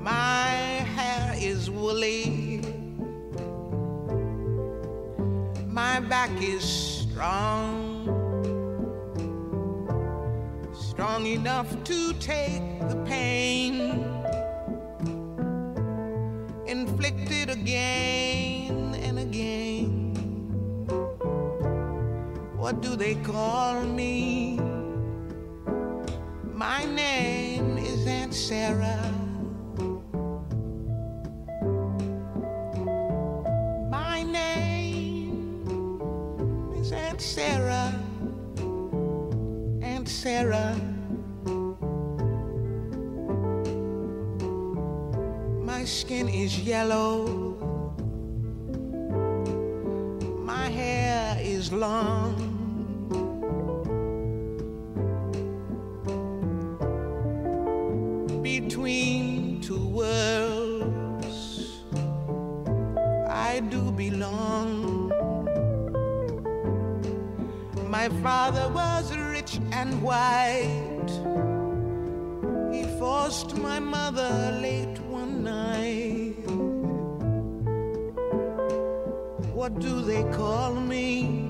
My 0.00 0.84
hair 0.96 1.36
is 1.38 1.68
woolly. 1.68 2.45
My 5.76 6.00
back 6.00 6.30
is 6.40 6.64
strong, 6.64 8.08
strong 10.72 11.26
enough 11.26 11.68
to 11.84 12.14
take 12.14 12.80
the 12.88 12.96
pain 13.04 13.74
inflicted 16.66 17.50
again 17.50 18.94
and 19.02 19.18
again. 19.18 20.14
What 22.56 22.80
do 22.80 22.96
they 22.96 23.16
call 23.16 23.82
me? 23.82 24.58
My 26.54 26.86
name 26.86 27.76
is 27.76 28.06
Aunt 28.06 28.32
Sarah. 28.32 29.25
Aunt 36.92 37.20
Sarah, 37.20 37.92
Aunt 39.82 40.08
Sarah. 40.08 40.76
My 45.64 45.84
skin 45.84 46.28
is 46.28 46.60
yellow, 46.60 47.26
my 50.44 50.68
hair 50.68 51.38
is 51.40 51.72
long. 51.72 52.34
Between 58.42 59.60
two 59.60 59.88
worlds, 59.88 61.82
I 63.28 63.60
do 63.60 63.90
belong. 63.90 64.95
My 67.98 68.10
father 68.22 68.68
was 68.74 69.16
rich 69.16 69.58
and 69.72 70.02
white. 70.02 71.12
He 72.70 72.82
forced 72.98 73.56
my 73.56 73.78
mother 73.80 74.58
late 74.60 74.98
one 75.08 75.42
night. 75.42 76.36
What 79.54 79.80
do 79.80 80.02
they 80.02 80.24
call 80.34 80.74
me? 80.74 81.45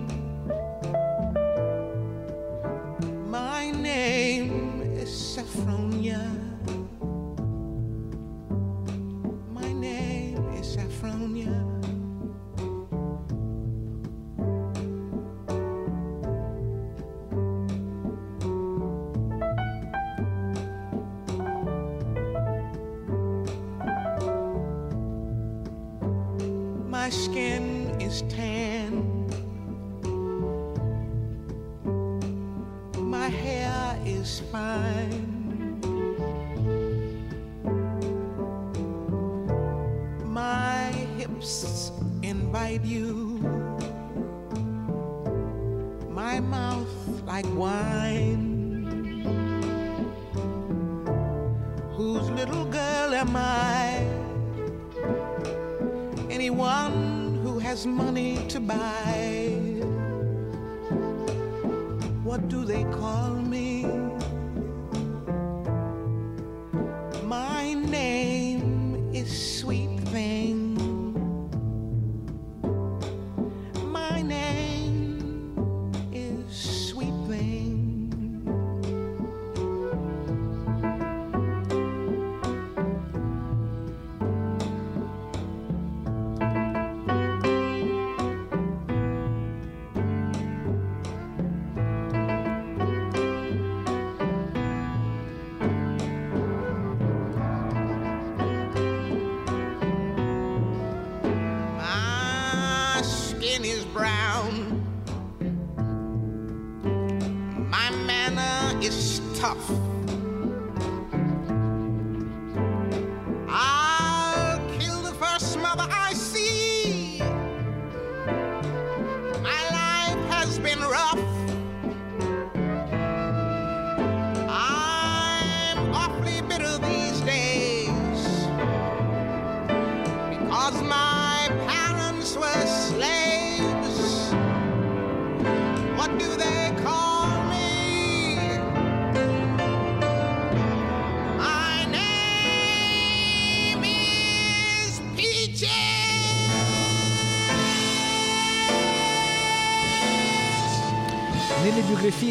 Tough. 109.36 109.95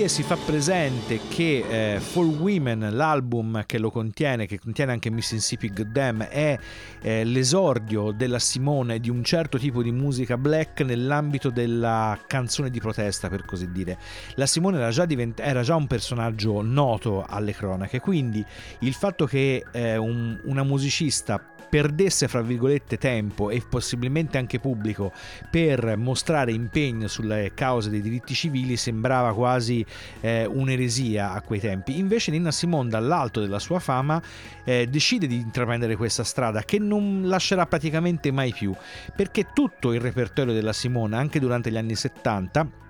Biografie 0.06 0.08
si 0.08 0.24
fa 0.24 0.36
presente 0.36 1.20
che 1.30 1.96
eh, 1.96 2.00
For 2.00 2.26
Women, 2.26 2.90
l'album 2.92 3.64
che 3.66 3.80
lo 3.80 3.90
contiene, 3.90 4.46
che 4.46 4.60
contiene 4.60 4.92
anche 4.92 5.10
Mississippi 5.10 5.72
Goddam, 5.72 6.24
è 6.24 6.58
eh, 7.02 7.24
l'esordio 7.24 8.12
della 8.12 8.40
Simone 8.40 9.00
di 9.00 9.10
un 9.10 9.24
certo 9.24 9.58
tipo 9.58 9.82
di 9.82 9.92
musica 9.92 10.38
black 10.38 10.82
nell'ambito 10.82 11.50
della 11.50 12.20
canzone 12.28 12.70
di 12.70 12.80
protesta, 12.80 13.30
per 13.30 13.46
così 13.46 13.72
dire. 13.72 13.98
La 14.36 14.46
Simone 14.46 14.78
era 14.78 14.90
già, 14.92 15.06
divent- 15.06 15.40
era 15.40 15.62
già 15.62 15.76
un 15.76 15.88
personaggio 15.88 16.62
noto 16.62 17.26
alle 17.28 17.54
cronache, 17.54 18.00
quindi 18.00 18.46
il 18.80 18.94
fatto 18.94 19.26
che 19.26 19.64
eh, 19.72 19.98
un- 19.98 20.40
una 20.46 20.64
musicista 20.64 21.42
perdesse 21.76 22.30
fra 22.30 22.42
virgolette 22.42 22.98
tempo 22.98 23.50
e 23.50 23.62
possibilmente 23.68 24.38
anche 24.38 24.60
pubblico 24.60 25.12
per 25.50 25.98
mostrare 25.98 26.54
impegno 26.54 27.08
sulle 27.08 27.52
cause 27.54 27.90
dei 27.90 28.02
diritti 28.02 28.34
civili 28.34 28.78
sembrava 28.78 29.34
quasi 29.34 29.86
eh, 30.22 30.46
un'eresia 30.46 31.32
a 31.32 31.42
quei 31.42 31.60
tempi. 31.60 31.98
Invece 31.98 32.32
Nina 32.32 32.52
Simone 32.52 32.90
dall'alto 32.90 33.40
della 33.40 33.60
sua 33.60 33.80
fama 33.80 34.22
eh, 34.64 34.88
decide 34.88 35.28
di 35.28 35.36
intraprendere 35.36 35.96
questa 35.96 36.24
strada 36.24 36.64
che 36.64 36.80
non 36.80 37.24
lascerà 37.26 37.66
praticamente 37.66 38.32
mai 38.32 38.52
più 38.54 38.74
perché 39.16 39.48
tutto 39.54 39.94
il 39.94 40.02
repertorio 40.02 40.54
della 40.54 40.74
Simone 40.74 41.16
anche 41.16 41.40
durante 41.40 41.72
gli 41.72 41.78
anni 41.78 41.96
70 41.96 42.84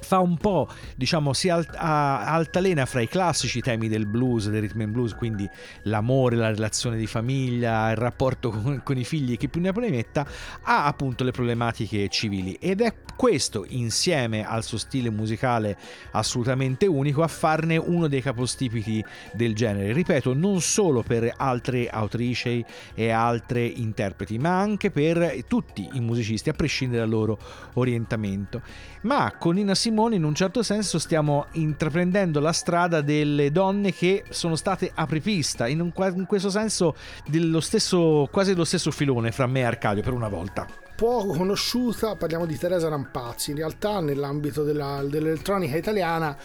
fa 0.00 0.18
un 0.18 0.36
po', 0.36 0.68
diciamo, 0.96 1.32
si 1.32 1.48
alt- 1.48 1.74
altalena 1.76 2.86
fra 2.86 3.00
i 3.00 3.08
classici 3.08 3.60
temi 3.60 3.88
del 3.88 4.06
blues, 4.06 4.48
del 4.48 4.62
rhythm 4.62 4.80
and 4.82 4.92
blues, 4.92 5.14
quindi 5.14 5.48
l'amore, 5.82 6.36
la 6.36 6.50
relazione 6.50 6.96
di 6.96 7.06
famiglia, 7.06 7.90
il 7.90 7.96
rapporto 7.96 8.50
con, 8.62 8.80
con 8.82 8.96
i 8.96 9.04
figli, 9.04 9.36
che 9.36 9.48
più 9.48 9.60
ne 9.60 9.68
ha 9.68 10.26
a 10.62 10.84
appunto 10.84 11.24
le 11.24 11.30
problematiche 11.30 12.08
civili. 12.08 12.54
Ed 12.54 12.80
è 12.80 12.94
questo, 13.16 13.64
insieme 13.68 14.46
al 14.46 14.62
suo 14.62 14.78
stile 14.78 15.10
musicale 15.10 15.76
assolutamente 16.12 16.86
unico, 16.86 17.22
a 17.22 17.28
farne 17.28 17.76
uno 17.76 18.06
dei 18.06 18.22
capostipiti 18.22 19.04
del 19.32 19.54
genere. 19.54 19.92
Ripeto, 19.92 20.34
non 20.34 20.60
solo 20.60 21.02
per 21.02 21.32
altre 21.36 21.88
autrici 21.88 22.64
e 22.94 23.10
altre 23.10 23.64
interpreti, 23.64 24.38
ma 24.38 24.58
anche 24.60 24.90
per 24.90 25.44
tutti 25.46 25.88
i 25.92 26.00
musicisti, 26.00 26.48
a 26.48 26.52
prescindere 26.52 27.00
dal 27.00 27.10
loro 27.10 27.38
orientamento. 27.74 28.62
Ma 29.02 29.34
con 29.38 29.54
Nina 29.54 29.74
Simone 29.88 30.16
in 30.16 30.24
un 30.24 30.34
certo 30.34 30.62
senso 30.62 30.98
stiamo 30.98 31.46
intraprendendo 31.52 32.40
la 32.40 32.52
strada 32.52 33.00
delle 33.00 33.50
donne 33.50 33.90
che 33.90 34.24
sono 34.28 34.54
state 34.54 34.90
apripista, 34.94 35.66
in, 35.66 35.80
un, 35.80 35.92
in 36.14 36.26
questo 36.26 36.50
senso 36.50 36.94
dello 37.26 37.60
stesso, 37.60 38.28
quasi 38.30 38.52
dello 38.52 38.64
stesso 38.64 38.90
filone 38.90 39.32
fra 39.32 39.46
me 39.46 39.60
e 39.60 39.64
Arcadio 39.64 40.02
per 40.02 40.12
una 40.12 40.28
volta 40.28 40.66
poco 40.98 41.28
conosciuta, 41.28 42.16
parliamo 42.16 42.44
di 42.44 42.58
Teresa 42.58 42.88
Rampazzi. 42.88 43.50
In 43.50 43.58
realtà, 43.58 44.00
nell'ambito 44.00 44.64
della, 44.64 45.00
dell'elettronica 45.04 45.76
italiana, 45.76 46.36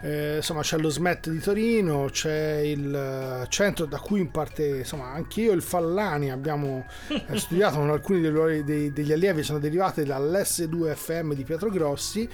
eh, 0.00 0.36
insomma, 0.36 0.62
c'è 0.62 0.78
lo 0.78 0.90
SMET 0.90 1.28
di 1.28 1.40
Torino, 1.40 2.08
c'è 2.10 2.58
il 2.58 3.46
centro 3.48 3.84
da 3.84 3.98
cui 3.98 4.20
in 4.20 4.30
parte, 4.30 4.78
insomma, 4.78 5.12
anch'io 5.12 5.50
e 5.52 5.54
il 5.54 5.62
Fallani 5.62 6.30
abbiamo 6.30 6.86
eh, 7.08 7.24
studiato 7.38 7.78
con 7.78 7.90
alcuni 7.90 8.20
dei, 8.20 8.64
dei, 8.64 8.92
degli 8.92 9.12
allievi 9.12 9.42
sono 9.42 9.58
derivati 9.58 10.04
dall'S2FM 10.04 11.32
di 11.32 11.42
Pietro 11.42 11.68
Grossi 11.68 12.28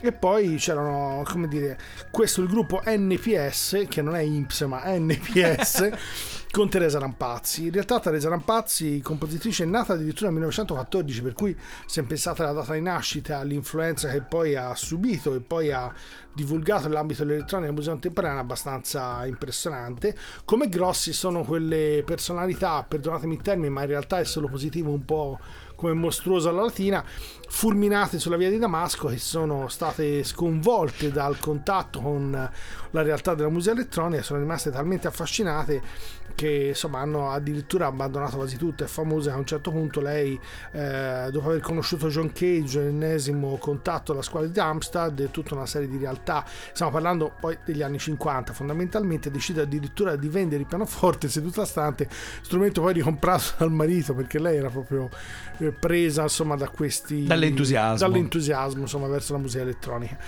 e 0.00 0.12
poi 0.12 0.56
c'erano, 0.56 1.22
come 1.24 1.48
dire, 1.48 1.78
questo 2.10 2.42
il 2.42 2.48
gruppo 2.48 2.82
NPS, 2.84 3.86
che 3.88 4.02
non 4.02 4.14
è 4.14 4.20
INPS 4.20 4.60
ma 4.62 4.82
NPS. 4.84 5.90
con 6.56 6.70
Teresa 6.70 6.98
Rampazzi. 6.98 7.64
In 7.64 7.72
realtà 7.72 8.00
Teresa 8.00 8.30
Rampazzi, 8.30 9.00
compositrice, 9.02 9.64
è 9.64 9.66
nata 9.66 9.92
addirittura 9.92 10.30
nel 10.30 10.38
1914, 10.38 11.20
per 11.20 11.34
cui 11.34 11.54
se 11.84 12.02
pensate 12.04 12.42
alla 12.42 12.52
data 12.52 12.72
di 12.72 12.80
nascita, 12.80 13.40
all'influenza 13.40 14.08
che 14.08 14.22
poi 14.22 14.56
ha 14.56 14.74
subito 14.74 15.34
e 15.34 15.40
poi 15.40 15.70
ha 15.70 15.92
divulgato 16.36 16.86
nell'ambito 16.86 17.24
dell'elettronica 17.24 17.70
e 17.70 17.72
musica 17.72 17.92
contemporanea 17.92 18.40
abbastanza 18.40 19.24
impressionante. 19.24 20.14
Come 20.44 20.68
grossi 20.68 21.14
sono 21.14 21.42
quelle 21.44 22.02
personalità, 22.04 22.84
perdonatemi 22.86 23.34
il 23.34 23.40
termine, 23.40 23.70
ma 23.70 23.80
in 23.80 23.88
realtà 23.88 24.20
è 24.20 24.24
solo 24.24 24.46
positivo 24.46 24.90
un 24.90 25.04
po' 25.06 25.38
come 25.76 25.94
mostruosa 25.94 26.50
alla 26.50 26.62
latina, 26.62 27.02
fulminate 27.48 28.18
sulla 28.18 28.36
via 28.36 28.50
di 28.50 28.58
Damasco 28.58 29.08
che 29.08 29.18
sono 29.18 29.68
state 29.68 30.24
sconvolte 30.24 31.10
dal 31.10 31.38
contatto 31.38 32.00
con 32.00 32.50
la 32.90 33.02
realtà 33.02 33.34
della 33.34 33.48
musica 33.48 33.72
elettronica, 33.72 34.22
sono 34.22 34.40
rimaste 34.40 34.70
talmente 34.70 35.06
affascinate 35.06 35.82
che 36.36 36.66
insomma 36.68 37.00
hanno 37.00 37.30
addirittura 37.30 37.86
abbandonato 37.86 38.36
quasi 38.36 38.56
tutto, 38.56 38.84
è 38.84 38.86
famosa 38.86 39.32
a 39.32 39.36
un 39.36 39.44
certo 39.44 39.70
punto 39.70 40.00
lei 40.00 40.38
eh, 40.72 41.28
dopo 41.32 41.48
aver 41.48 41.60
conosciuto 41.60 42.08
John 42.08 42.32
Cage 42.32 42.80
l'ennesimo 42.80 43.56
contatto 43.56 44.12
alla 44.12 44.22
scuola 44.22 44.46
di 44.46 44.58
Amsterdam 44.58 45.26
e 45.26 45.30
tutta 45.30 45.54
una 45.54 45.66
serie 45.66 45.88
di 45.88 45.98
realtà 45.98 46.44
stiamo 46.72 46.92
parlando 46.92 47.32
poi 47.40 47.58
degli 47.64 47.82
anni 47.82 47.98
50 47.98 48.52
fondamentalmente 48.52 49.30
decide 49.30 49.62
addirittura 49.62 50.14
di 50.16 50.28
vendere 50.28 50.60
il 50.60 50.66
pianoforte 50.68 51.28
seduta 51.28 51.64
stante 51.64 52.08
strumento 52.42 52.80
poi 52.80 52.92
ricomprato 52.92 53.54
dal 53.58 53.72
marito 53.72 54.14
perché 54.14 54.38
lei 54.38 54.56
era 54.56 54.68
proprio 54.68 55.08
eh, 55.58 55.66
eh, 55.66 55.72
presa 55.72 56.22
insomma 56.22 56.54
da 56.54 56.68
questi 56.68 57.24
Dall'entusiasmo. 57.24 58.06
dall'entusiasmo 58.06 58.82
insomma 58.82 59.06
verso 59.06 59.32
la 59.32 59.38
musica 59.38 59.62
elettronica 59.62 60.18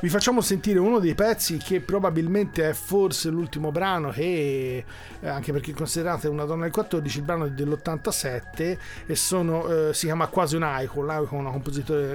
vi 0.00 0.08
facciamo 0.10 0.40
sentire 0.40 0.78
uno 0.78 0.98
dei 0.98 1.14
pezzi 1.14 1.56
che 1.56 1.80
probabilmente 1.80 2.68
è 2.68 2.72
forse 2.74 3.30
l'ultimo 3.30 3.70
brano 3.70 4.10
che 4.10 4.84
eh, 5.20 5.28
anche 5.28 5.52
perché 5.54 5.72
considerate 5.72 6.26
una 6.26 6.44
donna 6.44 6.64
del 6.64 6.72
14 6.72 7.18
il 7.18 7.24
brano 7.24 7.44
è 7.44 7.50
dell'87 7.50 8.76
e 9.06 9.14
sono, 9.14 9.68
eh, 9.68 9.94
si 9.94 10.06
chiama 10.06 10.26
quasi 10.26 10.56
un 10.56 10.64
haiku 10.64 11.02
l'haiku 11.02 11.36
è 11.36 11.38
una 11.38 11.52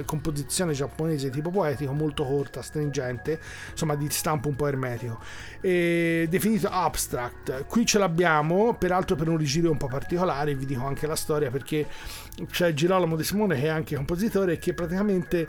composizione 0.04 0.72
giapponese 0.72 1.30
tipo 1.30 1.50
poetico 1.50 1.92
molto 1.92 2.24
corta 2.24 2.60
stringente 2.60 3.40
insomma 3.70 3.96
di 3.96 4.10
stampo 4.10 4.48
un 4.48 4.56
po' 4.56 4.66
ermetico. 4.66 5.18
E 5.60 6.26
definito 6.28 6.68
abstract. 6.68 7.64
Qui 7.66 7.86
ce 7.86 7.98
l'abbiamo 7.98 8.74
peraltro 8.74 9.16
per 9.16 9.28
un 9.28 9.38
rigiro 9.38 9.70
un 9.70 9.78
po' 9.78 9.88
particolare 9.88 10.54
vi 10.54 10.66
dico 10.66 10.84
anche 10.84 11.06
la 11.06 11.16
storia 11.16 11.50
perché 11.50 11.86
c'è 12.50 12.74
Girolamo 12.74 13.16
De 13.16 13.24
Simone 13.24 13.54
che 13.56 13.62
è 13.62 13.68
anche 13.68 13.96
compositore 13.96 14.58
che 14.58 14.74
praticamente 14.74 15.48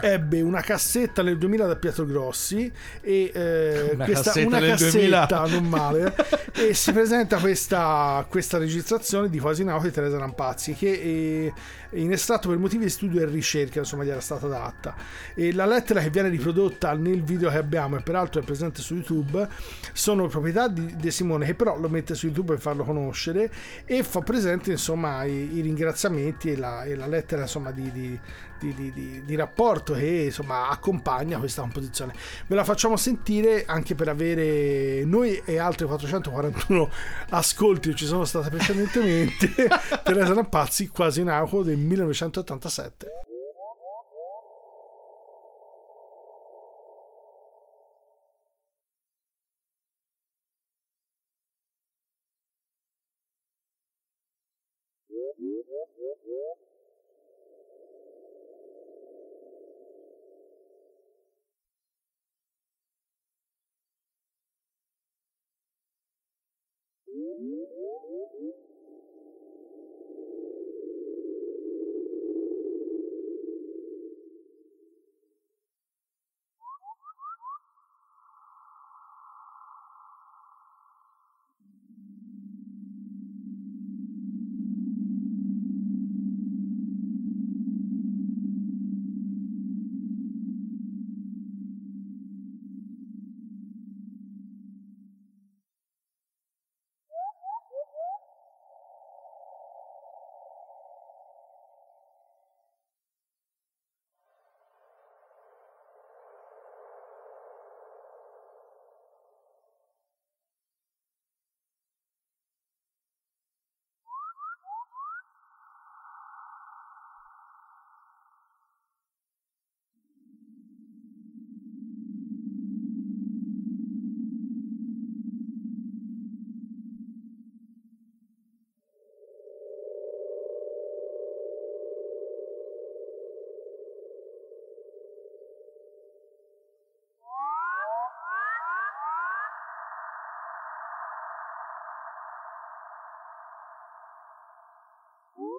ebbe 0.00 0.40
una 0.40 0.60
cassetta 0.60 1.22
nel 1.22 1.38
2000 1.38 1.66
da 1.66 1.76
Pietro 1.76 2.04
Grossi 2.04 2.70
e 3.00 3.30
eh, 3.32 3.90
Una 3.94 4.04
questa, 4.04 4.24
cassetta 4.24 4.46
una 4.46 4.58
nel 4.58 4.70
cassetta 4.70 5.36
2000. 5.42 5.60
non 5.60 5.68
male 5.68 6.14
e 6.52 6.74
si 6.74 6.92
presenta 6.92 7.38
questa, 7.38 8.24
questa 8.28 8.58
registrazione 8.58 9.28
di 9.28 9.38
Quasi 9.38 9.64
Nao 9.64 9.80
di 9.80 9.90
Teresa 9.90 10.18
Rampazzi 10.18 10.74
che 10.74 10.90
eh, 10.92 11.52
in 11.90 12.12
estratto 12.12 12.48
per 12.48 12.58
motivi 12.58 12.84
di 12.84 12.90
studio 12.90 13.20
e 13.20 13.26
ricerca 13.26 13.78
insomma 13.78 14.04
gli 14.04 14.10
era 14.10 14.20
stata 14.20 14.46
data 14.46 14.94
e 15.34 15.52
la 15.52 15.66
lettera 15.66 16.00
che 16.00 16.10
viene 16.10 16.28
riprodotta 16.28 16.92
nel 16.94 17.22
video 17.22 17.50
che 17.50 17.56
abbiamo 17.56 17.96
e 17.96 18.02
peraltro 18.02 18.40
è 18.40 18.44
presente 18.44 18.82
su 18.82 18.94
YouTube 18.94 19.48
sono 19.92 20.26
proprietà 20.28 20.68
di 20.68 20.94
De 20.96 21.10
Simone 21.10 21.46
che 21.46 21.54
però 21.54 21.78
lo 21.78 21.88
mette 21.88 22.14
su 22.14 22.26
YouTube 22.26 22.52
per 22.52 22.60
farlo 22.60 22.84
conoscere 22.84 23.50
e 23.84 24.02
fa 24.02 24.20
presente 24.20 24.70
insomma 24.72 25.24
i, 25.24 25.56
i 25.56 25.60
ringraziamenti 25.60 26.52
e 26.52 26.56
la, 26.56 26.84
e 26.84 26.94
la 26.96 27.06
lettera 27.06 27.42
insomma 27.42 27.70
di, 27.70 27.90
di- 27.92 28.18
di, 28.58 28.92
di- 28.92 29.22
di- 29.24 29.34
rapporto 29.34 29.94
che 29.94 30.24
insomma 30.26 30.68
accompagna 30.68 31.38
questa 31.38 31.60
composizione. 31.62 32.14
Ve 32.46 32.54
la 32.54 32.64
facciamo 32.64 32.96
sentire 32.96 33.64
anche 33.66 33.94
per 33.94 34.08
avere 34.08 35.04
noi 35.04 35.40
e 35.44 35.58
altri 35.58 35.86
441 35.86 36.90
ascolti 37.30 37.90
che 37.90 37.96
ci 37.96 38.06
sono 38.06 38.24
state 38.24 38.50
precedentemente. 38.50 39.52
Teresa 40.02 40.34
Rampazzi, 40.34 40.88
quasi 40.88 41.20
in 41.20 41.28
auco 41.28 41.62
del 41.62 41.76
1987. 41.76 43.35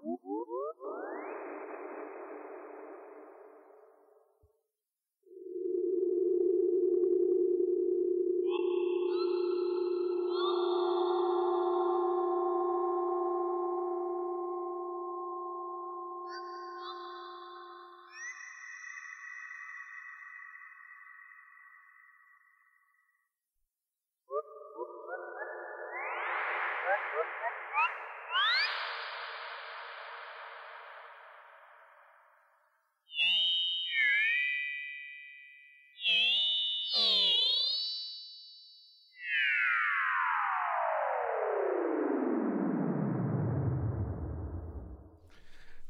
Ooh. 0.06 0.37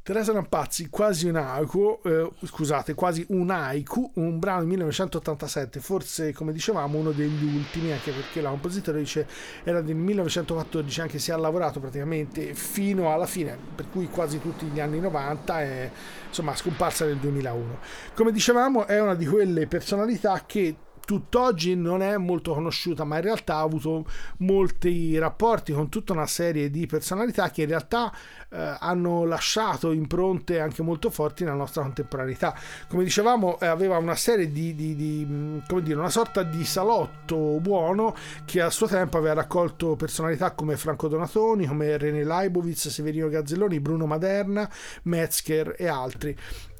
Teresa 0.07 0.31
Rampazzi, 0.31 0.87
quasi 0.89 1.27
un 1.27 1.35
haiku, 1.35 1.99
eh, 2.05 2.29
scusate, 2.45 2.93
quasi 2.93 3.25
un 3.31 3.49
haiku, 3.49 4.09
un 4.13 4.39
brano 4.39 4.59
del 4.59 4.69
1987, 4.69 5.81
forse 5.81 6.31
come 6.31 6.53
dicevamo 6.53 6.97
uno 6.97 7.11
degli 7.11 7.43
ultimi, 7.43 7.91
anche 7.91 8.11
perché 8.11 8.39
la 8.39 8.47
compositrice 8.47 9.27
era 9.65 9.81
del 9.81 9.95
1914, 9.95 11.01
anche 11.01 11.19
se 11.19 11.33
ha 11.33 11.37
lavorato 11.37 11.81
praticamente 11.81 12.53
fino 12.53 13.11
alla 13.11 13.25
fine, 13.25 13.57
per 13.75 13.89
cui 13.89 14.07
quasi 14.07 14.39
tutti 14.39 14.67
gli 14.67 14.79
anni 14.79 15.01
90 15.01 15.61
è 15.61 15.91
insomma 16.25 16.55
scomparsa 16.55 17.03
nel 17.03 17.17
2001. 17.17 17.77
Come 18.13 18.31
dicevamo 18.31 18.85
è 18.87 19.01
una 19.01 19.13
di 19.13 19.25
quelle 19.25 19.67
personalità 19.67 20.41
che 20.45 20.73
tutt'oggi 21.07 21.73
non 21.73 22.01
è 22.01 22.17
molto 22.17 22.53
conosciuta, 22.53 23.05
ma 23.05 23.15
in 23.15 23.21
realtà 23.21 23.55
ha 23.55 23.61
avuto 23.61 24.05
molti 24.39 25.17
rapporti 25.17 25.71
con 25.71 25.87
tutta 25.87 26.11
una 26.11 26.27
serie 26.27 26.69
di 26.69 26.85
personalità 26.85 27.49
che 27.49 27.61
in 27.61 27.69
realtà 27.69 28.13
eh, 28.49 28.75
hanno 28.77 29.23
lasciato 29.23 29.93
impronte 29.93 30.59
anche 30.59 30.81
molto 30.81 31.09
forti 31.09 31.45
nella 31.45 31.55
nostra 31.55 31.83
contemporaneità. 31.83 32.53
Come 32.89 33.05
dicevamo, 33.05 33.57
eh, 33.57 33.67
aveva 33.67 33.95
una 33.97 34.15
serie 34.15 34.51
di, 34.51 34.75
di- 34.75 34.95
di, 34.97 35.25
mh, 35.25 35.63
come 35.65 35.81
dire, 35.81 35.97
una 35.97 36.09
sorta 36.09 36.43
di 36.43 36.65
salotto 36.65 37.37
buono 37.61 38.13
che 38.43 38.61
a 38.61 38.69
suo 38.69 38.87
tempo 38.87 39.17
aveva 39.17 39.35
raccolto 39.35 39.95
personalità 39.95 40.51
come 40.51 40.75
Franco 40.75 41.07
Donatoni, 41.07 41.67
come 41.67 41.95
René 41.95 42.25
Leibovitz, 42.25 42.89
Severino 42.89 43.29
Gazzelloni, 43.29 43.79
Bruno 43.79 44.07
Maderna, 44.07 44.69
Metzger 45.03 45.73
e 45.77 45.87
altri 45.87 46.35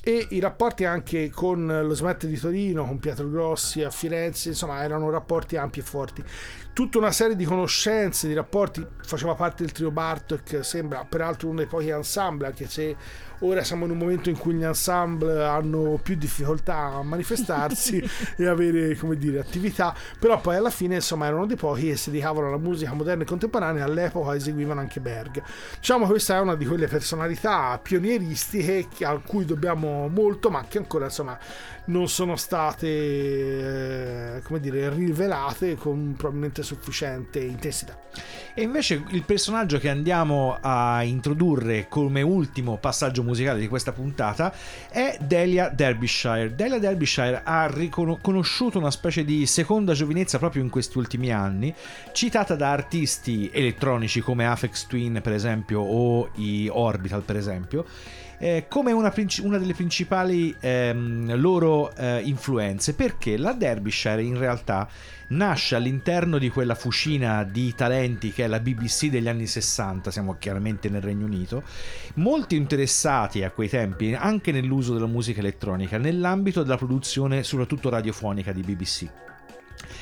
e 0.07 0.25
i 0.29 0.39
rapporti 0.39 0.85
anche 0.85 1.29
con 1.29 1.65
lo 1.65 1.93
Smet 1.93 2.27
di 2.27 2.39
Torino, 2.39 2.85
con 2.85 2.97
Pietro 2.97 3.29
Grossi 3.29 3.83
a 3.83 3.89
Firenze, 3.89 4.47
insomma 4.47 4.81
erano 4.81 5.09
rapporti 5.09 5.57
ampi 5.57 5.79
e 5.79 5.81
forti. 5.81 6.23
Tutta 6.71 6.97
una 6.97 7.11
serie 7.11 7.35
di 7.35 7.43
conoscenze, 7.43 8.29
di 8.29 8.33
rapporti, 8.33 8.87
faceva 9.01 9.35
parte 9.35 9.63
del 9.63 9.73
trio 9.73 9.91
Bartok, 9.91 10.63
sembra 10.63 11.03
peraltro 11.03 11.49
uno 11.49 11.57
dei 11.57 11.65
pochi 11.65 11.89
ensemble, 11.89 12.47
anche 12.47 12.69
se 12.69 12.95
ora 13.39 13.63
siamo 13.63 13.85
in 13.85 13.91
un 13.91 13.97
momento 13.97 14.29
in 14.29 14.37
cui 14.37 14.53
gli 14.53 14.63
ensemble 14.63 15.43
hanno 15.43 15.99
più 16.01 16.15
difficoltà 16.15 16.77
a 16.77 17.03
manifestarsi 17.03 18.03
e 18.35 18.45
avere 18.47 18.95
come 18.95 19.17
dire 19.17 19.39
attività. 19.39 19.95
Però 20.19 20.39
poi 20.39 20.55
alla 20.55 20.69
fine 20.69 20.95
insomma 20.95 21.27
erano 21.27 21.45
dei 21.45 21.57
pochi 21.57 21.87
che 21.87 21.95
si 21.95 22.09
dedicavano 22.11 22.47
alla 22.47 22.57
musica 22.57 22.93
moderna 22.93 23.23
e 23.23 23.25
contemporanea 23.25 23.83
all'epoca 23.85 24.35
eseguivano 24.35 24.79
anche 24.79 24.99
Berg. 24.99 25.41
Diciamo 25.79 26.05
questa 26.05 26.37
è 26.37 26.39
una 26.39 26.55
di 26.55 26.65
quelle 26.65 26.87
personalità 26.87 27.79
pionieristiche 27.81 28.87
che- 28.93 29.05
a 29.05 29.17
cui 29.25 29.45
dobbiamo 29.45 30.07
molto 30.07 30.49
ma 30.49 30.65
che 30.67 30.77
ancora 30.77 31.05
insomma 31.05 31.37
non 31.87 32.07
sono 32.07 32.35
state 32.35 32.87
eh, 32.87 34.41
come 34.41 34.59
dire 34.59 34.89
rivelate 34.89 35.75
con 35.75 36.15
probabilmente 36.17 36.63
sufficiente 36.63 37.39
intensità 37.39 37.97
E 38.53 38.61
invece 38.61 39.03
il 39.09 39.23
personaggio 39.23 39.77
che 39.77 39.89
andiamo 39.89 40.57
a 40.59 41.03
introdurre 41.03 41.87
come 41.87 42.21
ultimo 42.21 42.77
passaggio 42.77 43.23
musicale 43.23 43.59
di 43.59 43.67
questa 43.67 43.91
puntata 43.91 44.53
è 44.89 45.17
Delia 45.21 45.69
Derbyshire. 45.69 46.55
Delia 46.55 46.79
Derbyshire 46.79 47.41
ha 47.43 47.67
riconosciuto 47.67 48.79
una 48.79 48.91
specie 48.91 49.23
di 49.23 49.45
seconda 49.45 49.93
giovinezza 49.93 50.39
proprio 50.39 50.63
in 50.63 50.69
questi 50.69 50.97
ultimi 50.97 51.31
anni, 51.31 51.73
citata 52.11 52.55
da 52.55 52.71
artisti 52.71 53.49
elettronici 53.53 54.21
come 54.21 54.47
Afex 54.47 54.87
Twin 54.87 55.19
per 55.21 55.33
esempio 55.33 55.81
o 55.81 56.29
i 56.35 56.67
Orbital 56.71 57.21
per 57.21 57.37
esempio. 57.37 57.85
Eh, 58.39 58.65
come 58.67 58.91
una, 58.91 59.13
una 59.41 59.57
delle 59.57 59.73
principali 59.73 60.55
ehm, 60.59 61.35
loro 61.35 61.95
eh, 61.95 62.21
influenze 62.23 62.93
perché 62.93 63.37
la 63.37 63.53
Derbyshire 63.53 64.21
in 64.21 64.37
realtà 64.37 64.87
nasce 65.29 65.75
all'interno 65.75 66.37
di 66.37 66.49
quella 66.49 66.75
fucina 66.75 67.43
di 67.43 67.73
talenti 67.73 68.31
che 68.31 68.45
è 68.45 68.47
la 68.47 68.59
BBC 68.59 69.07
degli 69.07 69.27
anni 69.27 69.47
60, 69.47 70.11
siamo 70.11 70.37
chiaramente 70.37 70.89
nel 70.89 71.01
Regno 71.01 71.25
Unito, 71.25 71.63
molto 72.15 72.55
interessati 72.55 73.43
a 73.43 73.51
quei 73.51 73.69
tempi 73.69 74.13
anche 74.13 74.51
nell'uso 74.51 74.93
della 74.93 75.07
musica 75.07 75.39
elettronica 75.39 75.97
nell'ambito 75.97 76.63
della 76.63 76.77
produzione 76.77 77.43
soprattutto 77.43 77.89
radiofonica 77.89 78.51
di 78.51 78.61
BBC. 78.61 79.07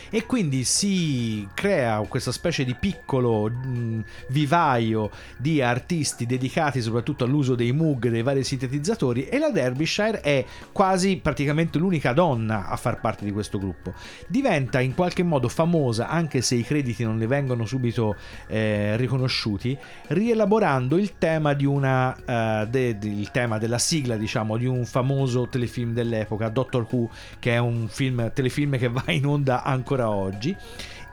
E 0.09 0.25
quindi 0.25 0.63
si 0.63 1.47
crea 1.53 1.99
questa 2.07 2.31
specie 2.31 2.63
di 2.63 2.75
piccolo 2.75 3.49
mh, 3.49 4.03
vivaio 4.29 5.09
di 5.37 5.61
artisti 5.61 6.25
dedicati 6.25 6.81
soprattutto 6.81 7.23
all'uso 7.23 7.55
dei 7.55 7.71
Moog, 7.71 8.09
dei 8.09 8.21
vari 8.21 8.43
sintetizzatori 8.43 9.27
e 9.27 9.39
la 9.39 9.49
Derbyshire 9.49 10.21
è 10.21 10.45
quasi 10.71 11.17
praticamente 11.21 11.77
l'unica 11.77 12.13
donna 12.13 12.67
a 12.67 12.75
far 12.75 12.99
parte 12.99 13.25
di 13.25 13.31
questo 13.31 13.57
gruppo. 13.57 13.93
Diventa 14.27 14.79
in 14.79 14.93
qualche 14.93 15.23
modo 15.23 15.49
famosa 15.49 16.07
anche 16.07 16.41
se 16.41 16.55
i 16.55 16.63
crediti 16.63 17.03
non 17.03 17.17
le 17.17 17.27
vengono 17.27 17.65
subito 17.65 18.15
eh, 18.47 18.95
riconosciuti, 18.97 19.77
rielaborando 20.07 20.97
il 20.97 21.17
tema 21.17 21.53
di 21.53 21.65
una 21.65 22.15
eh, 22.15 22.67
de- 22.69 22.97
de- 22.97 23.07
il 23.07 23.31
tema 23.31 23.57
della 23.57 23.77
sigla, 23.77 24.17
diciamo, 24.17 24.57
di 24.57 24.65
un 24.65 24.85
famoso 24.85 25.47
telefilm 25.47 25.93
dell'epoca, 25.93 26.49
Doctor 26.49 26.85
Who, 26.89 27.09
che 27.39 27.53
è 27.53 27.57
un 27.57 27.87
film 27.87 28.31
telefilm 28.33 28.77
che 28.77 28.89
va 28.89 29.03
in 29.07 29.25
onda 29.25 29.63
ancora 29.63 29.94
oggi 30.03 30.55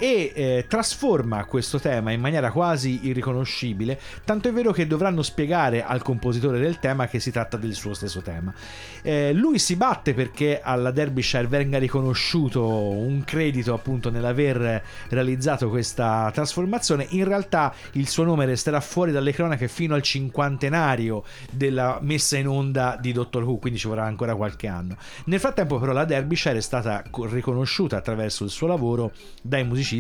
e 0.03 0.33
eh, 0.35 0.65
trasforma 0.67 1.45
questo 1.45 1.79
tema 1.79 2.11
in 2.11 2.21
maniera 2.21 2.51
quasi 2.51 3.07
irriconoscibile, 3.07 4.01
tanto 4.25 4.49
è 4.49 4.53
vero 4.53 4.73
che 4.73 4.89
dovranno 4.89 5.23
spiegare 5.23 5.85
al 5.85 6.03
compositore 6.03 6.59
del 6.59 6.81
tema 6.81 7.07
che 7.07 7.21
si 7.21 7.31
tratta 7.31 7.57
del 7.57 7.75
suo 7.75 7.95
stesso 7.95 8.21
tema. 8.21 8.53
Eh, 9.01 9.33
lui 9.33 9.61
si 9.61 9.77
batte 9.77 10.13
perché 10.13 10.61
alla 10.61 10.91
Derbyshire 10.91 11.47
venga 11.47 11.79
riconosciuto 11.79 12.67
un 12.67 13.23
credito 13.23 13.75
appunto 13.75 14.11
nell'aver 14.11 14.83
realizzato 15.11 15.69
questa 15.69 16.29
trasformazione, 16.35 17.07
in 17.11 17.23
realtà 17.23 17.73
il 17.93 18.09
suo 18.09 18.25
nome 18.25 18.45
resterà 18.45 18.81
fuori 18.81 19.13
dalle 19.13 19.31
cronache 19.31 19.69
fino 19.69 19.95
al 19.95 20.03
cinquantenario 20.03 21.23
della 21.53 22.01
messa 22.03 22.37
in 22.37 22.49
onda 22.49 22.99
di 23.01 23.13
Doctor 23.13 23.45
Who, 23.45 23.59
quindi 23.59 23.79
ci 23.79 23.87
vorrà 23.87 24.03
ancora 24.03 24.35
qualche 24.35 24.67
anno. 24.67 24.97
Nel 25.27 25.39
frattempo 25.39 25.79
però 25.79 25.93
la 25.93 26.05
Derbyshire 26.05 26.59
è 26.59 26.61
stata 26.61 27.05
co- 27.09 27.27
riconosciuta 27.27 27.99
attraverso 27.99 28.43
il 28.43 28.51
suo 28.51 28.67
lavoro 28.67 29.13
dai 29.41 29.63
musicisti 29.63 29.91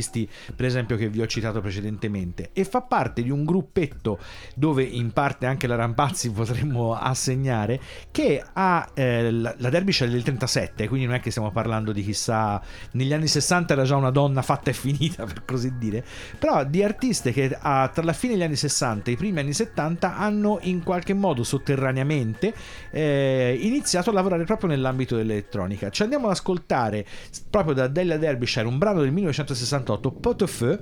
per 0.54 0.66
esempio 0.66 0.96
che 0.96 1.08
vi 1.08 1.20
ho 1.20 1.26
citato 1.26 1.60
precedentemente. 1.60 2.50
E 2.52 2.64
fa 2.64 2.82
parte 2.82 3.22
di 3.22 3.30
un 3.30 3.44
gruppetto 3.44 4.18
dove 4.54 4.82
in 4.82 5.12
parte 5.12 5.46
anche 5.46 5.66
la 5.66 5.74
Rampazzi 5.74 6.30
potremmo 6.32 6.94
assegnare 6.94 7.80
che 8.10 8.42
ha 8.52 8.88
eh, 8.94 9.30
la 9.30 9.70
Derbyshire 9.70 10.10
del 10.10 10.22
37 10.22 10.88
quindi 10.88 11.06
non 11.06 11.16
è 11.16 11.20
che 11.20 11.30
stiamo 11.30 11.50
parlando 11.50 11.92
di 11.92 12.02
chissà 12.02 12.60
negli 12.92 13.12
anni 13.12 13.26
60 13.26 13.72
era 13.72 13.84
già 13.84 13.96
una 13.96 14.10
donna 14.10 14.42
fatta 14.42 14.70
e 14.70 14.72
finita 14.74 15.24
per 15.26 15.44
così 15.44 15.76
dire. 15.78 16.04
Però 16.38 16.64
di 16.64 16.82
artiste 16.82 17.32
che 17.32 17.56
ah, 17.58 17.88
tra 17.88 18.02
la 18.04 18.12
fine 18.12 18.34
degli 18.34 18.42
anni 18.42 18.56
60 18.56 19.10
e 19.10 19.14
i 19.14 19.16
primi 19.16 19.40
anni 19.40 19.52
70 19.52 20.16
hanno 20.16 20.58
in 20.62 20.82
qualche 20.82 21.14
modo 21.14 21.42
sotterraneamente 21.42 22.54
eh, 22.90 23.58
iniziato 23.60 24.10
a 24.10 24.12
lavorare 24.12 24.44
proprio 24.44 24.68
nell'ambito 24.68 25.16
dell'elettronica. 25.16 25.90
Ci 25.90 26.02
andiamo 26.02 26.26
ad 26.26 26.32
ascoltare 26.32 27.06
proprio 27.48 27.74
da 27.74 27.88
Della 27.88 28.16
Derbyshire 28.16 28.66
un 28.66 28.78
brano 28.78 29.00
del 29.00 29.12
1968 29.12 29.81
Pot 30.10 30.42
au 30.42 30.46
Feu 30.46 30.80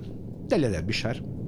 Della 0.48 0.68
Derbyshire 0.68 1.20
Thank 1.20 1.39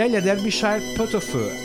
Delia 0.00 0.22
Derbyshire 0.22 0.80
Pot. 0.94 1.14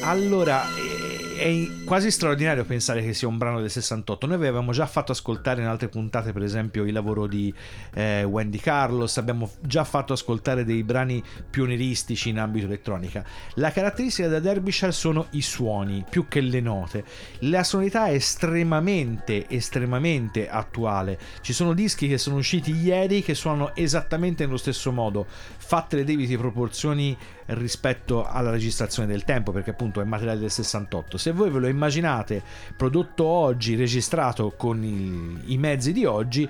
Allora, 0.01 0.65
è- 0.75 1.39
è 1.39 1.67
quasi 1.86 2.09
straordinario 2.09 2.65
pensare 2.65 3.03
che 3.03 3.13
sia 3.13 3.27
un 3.27 3.38
brano 3.38 3.61
del 3.61 3.69
68. 3.69 4.25
Noi 4.25 4.36
avevamo 4.36 4.71
già 4.71 4.88
fatto 4.88 5.11
ascoltare 5.11 5.61
in 5.61 5.67
altre 5.67 5.88
puntate, 5.88 6.33
per 6.33 6.41
esempio, 6.41 6.83
il 6.83 6.91
lavoro 6.91 7.27
di 7.27 7.53
eh, 7.93 8.23
Wendy 8.23 8.57
Carlos, 8.57 9.17
abbiamo 9.17 9.51
già 9.61 9.83
fatto 9.83 10.11
ascoltare 10.11 10.65
dei 10.65 10.83
brani 10.83 11.23
pionieristici 11.47 12.29
in 12.29 12.39
ambito 12.39 12.65
elettronica. 12.65 13.23
La 13.53 13.71
caratteristica 13.71 14.27
da 14.27 14.39
Derbyshire 14.39 14.91
sono 14.91 15.27
i 15.31 15.41
suoni, 15.41 16.03
più 16.09 16.27
che 16.27 16.41
le 16.41 16.59
note. 16.59 17.05
La 17.41 17.63
sonorità 17.63 18.07
è 18.07 18.13
estremamente, 18.13 19.47
estremamente 19.47 20.49
attuale. 20.49 21.19
Ci 21.41 21.53
sono 21.53 21.73
dischi 21.73 22.07
che 22.07 22.17
sono 22.17 22.38
usciti 22.38 22.75
ieri 22.75 23.21
che 23.21 23.36
suonano 23.36 23.75
esattamente 23.75 24.43
nello 24.45 24.57
stesso 24.57 24.91
modo, 24.91 25.27
fatte 25.29 25.97
le 25.97 26.03
debite 26.03 26.36
proporzioni 26.38 27.15
rispetto 27.47 28.25
alla 28.25 28.49
registrazione 28.49 29.07
del 29.07 29.23
tempo, 29.23 29.51
perché 29.51 29.69
appunto 29.69 30.01
è 30.01 30.03
materiale 30.03 30.39
del 30.39 30.51
68. 30.51 31.17
Se 31.17 31.31
voi 31.31 31.51
ve 31.51 31.59
lo 31.59 31.67
immaginate 31.76 32.41
prodotto 32.76 33.26
oggi, 33.26 33.76
registrato 33.76 34.53
con 34.57 34.84
i, 34.84 35.53
i 35.53 35.57
mezzi 35.57 35.91
di 35.91 36.05
oggi, 36.05 36.49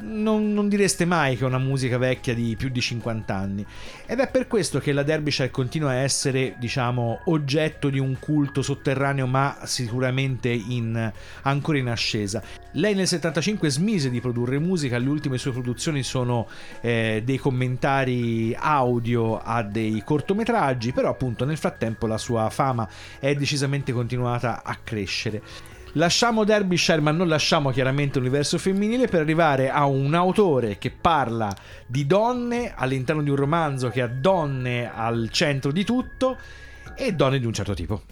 non, 0.00 0.52
non 0.52 0.68
direste 0.68 1.04
mai 1.04 1.36
che 1.36 1.44
è 1.44 1.46
una 1.46 1.58
musica 1.58 1.98
vecchia 1.98 2.34
di 2.34 2.54
più 2.56 2.68
di 2.68 2.80
50 2.80 3.34
anni. 3.34 3.66
Ed 4.06 4.20
è 4.20 4.28
per 4.28 4.46
questo 4.46 4.78
che 4.78 4.92
la 4.92 5.02
Derbyshire 5.02 5.50
continua 5.50 5.90
a 5.90 5.94
essere, 5.94 6.56
diciamo, 6.58 7.20
oggetto 7.24 7.90
di 7.90 7.98
un 7.98 8.18
culto 8.18 8.62
sotterraneo, 8.62 9.26
ma 9.26 9.58
sicuramente 9.64 10.48
in, 10.48 11.12
ancora 11.42 11.78
in 11.78 11.88
ascesa. 11.88 12.42
Lei 12.72 12.94
nel 12.94 13.06
75 13.06 13.70
smise 13.70 14.10
di 14.10 14.20
produrre 14.20 14.58
musica, 14.58 14.98
le 14.98 15.08
ultime 15.08 15.38
sue 15.38 15.52
produzioni 15.52 16.02
sono 16.02 16.46
eh, 16.80 17.22
dei 17.24 17.38
commentari 17.38 18.54
audio 18.58 19.38
a 19.38 19.62
dei 19.62 20.02
cortometraggi, 20.04 20.92
però 20.92 21.10
appunto 21.10 21.44
nel 21.44 21.56
frattempo 21.56 22.06
la 22.06 22.18
sua 22.18 22.50
fama 22.50 22.88
è 23.18 23.34
decisamente 23.34 23.92
continuata 23.92 24.62
a 24.62 24.76
crescere. 24.82 25.42
Lasciamo 25.92 26.44
Derbyshire, 26.44 27.00
ma 27.00 27.10
non 27.10 27.28
lasciamo 27.28 27.70
chiaramente 27.70 28.18
l'universo 28.18 28.58
femminile 28.58 29.08
per 29.08 29.20
arrivare 29.20 29.70
a 29.70 29.86
un 29.86 30.14
autore 30.14 30.78
che 30.78 30.90
parla 30.90 31.54
di 31.86 32.06
donne 32.06 32.74
all'interno 32.74 33.22
di 33.22 33.30
un 33.30 33.36
romanzo 33.36 33.88
che 33.88 34.02
ha 34.02 34.06
donne 34.06 34.92
al 34.92 35.28
centro 35.30 35.72
di 35.72 35.84
tutto 35.84 36.36
e 36.94 37.12
donne 37.12 37.38
di 37.38 37.46
un 37.46 37.52
certo 37.52 37.74
tipo. 37.74 38.02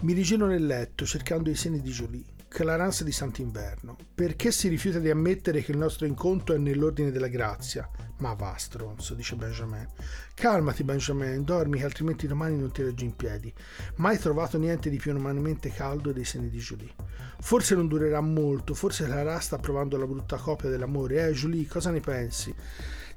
Mi 0.00 0.12
rigiro 0.12 0.46
nel 0.46 0.64
letto 0.66 1.04
cercando 1.06 1.50
i 1.50 1.54
seni 1.54 1.80
di 1.80 1.90
Jolie. 1.90 2.37
Clarence 2.48 3.04
di 3.04 3.12
Sant'Inverno. 3.12 3.96
Perché 4.14 4.50
si 4.50 4.68
rifiuta 4.68 4.98
di 4.98 5.10
ammettere 5.10 5.62
che 5.62 5.72
il 5.72 5.78
nostro 5.78 6.06
incontro 6.06 6.54
è 6.54 6.58
nell'ordine 6.58 7.10
della 7.10 7.28
grazia? 7.28 7.88
Ma 8.18 8.32
va, 8.32 8.54
stronzo, 8.56 9.14
dice 9.14 9.36
Benjamin. 9.36 9.86
Calmati, 10.34 10.82
Benjamin, 10.82 11.44
dormi 11.44 11.78
che 11.78 11.84
altrimenti 11.84 12.26
domani 12.26 12.56
non 12.56 12.72
ti 12.72 12.82
reggi 12.82 13.04
in 13.04 13.14
piedi. 13.14 13.52
Mai 13.96 14.18
trovato 14.18 14.58
niente 14.58 14.90
di 14.90 14.96
più 14.96 15.14
umanamente 15.14 15.70
caldo 15.70 16.10
dei 16.10 16.24
seni 16.24 16.48
di 16.48 16.58
Julie. 16.58 16.94
Forse 17.40 17.74
non 17.76 17.86
durerà 17.86 18.20
molto, 18.20 18.74
forse 18.74 19.04
Clara 19.04 19.38
sta 19.38 19.58
provando 19.58 19.96
la 19.96 20.06
brutta 20.06 20.36
copia 20.36 20.68
dell'amore. 20.68 21.28
Eh, 21.28 21.32
Julie, 21.32 21.66
cosa 21.66 21.90
ne 21.90 22.00
pensi? 22.00 22.52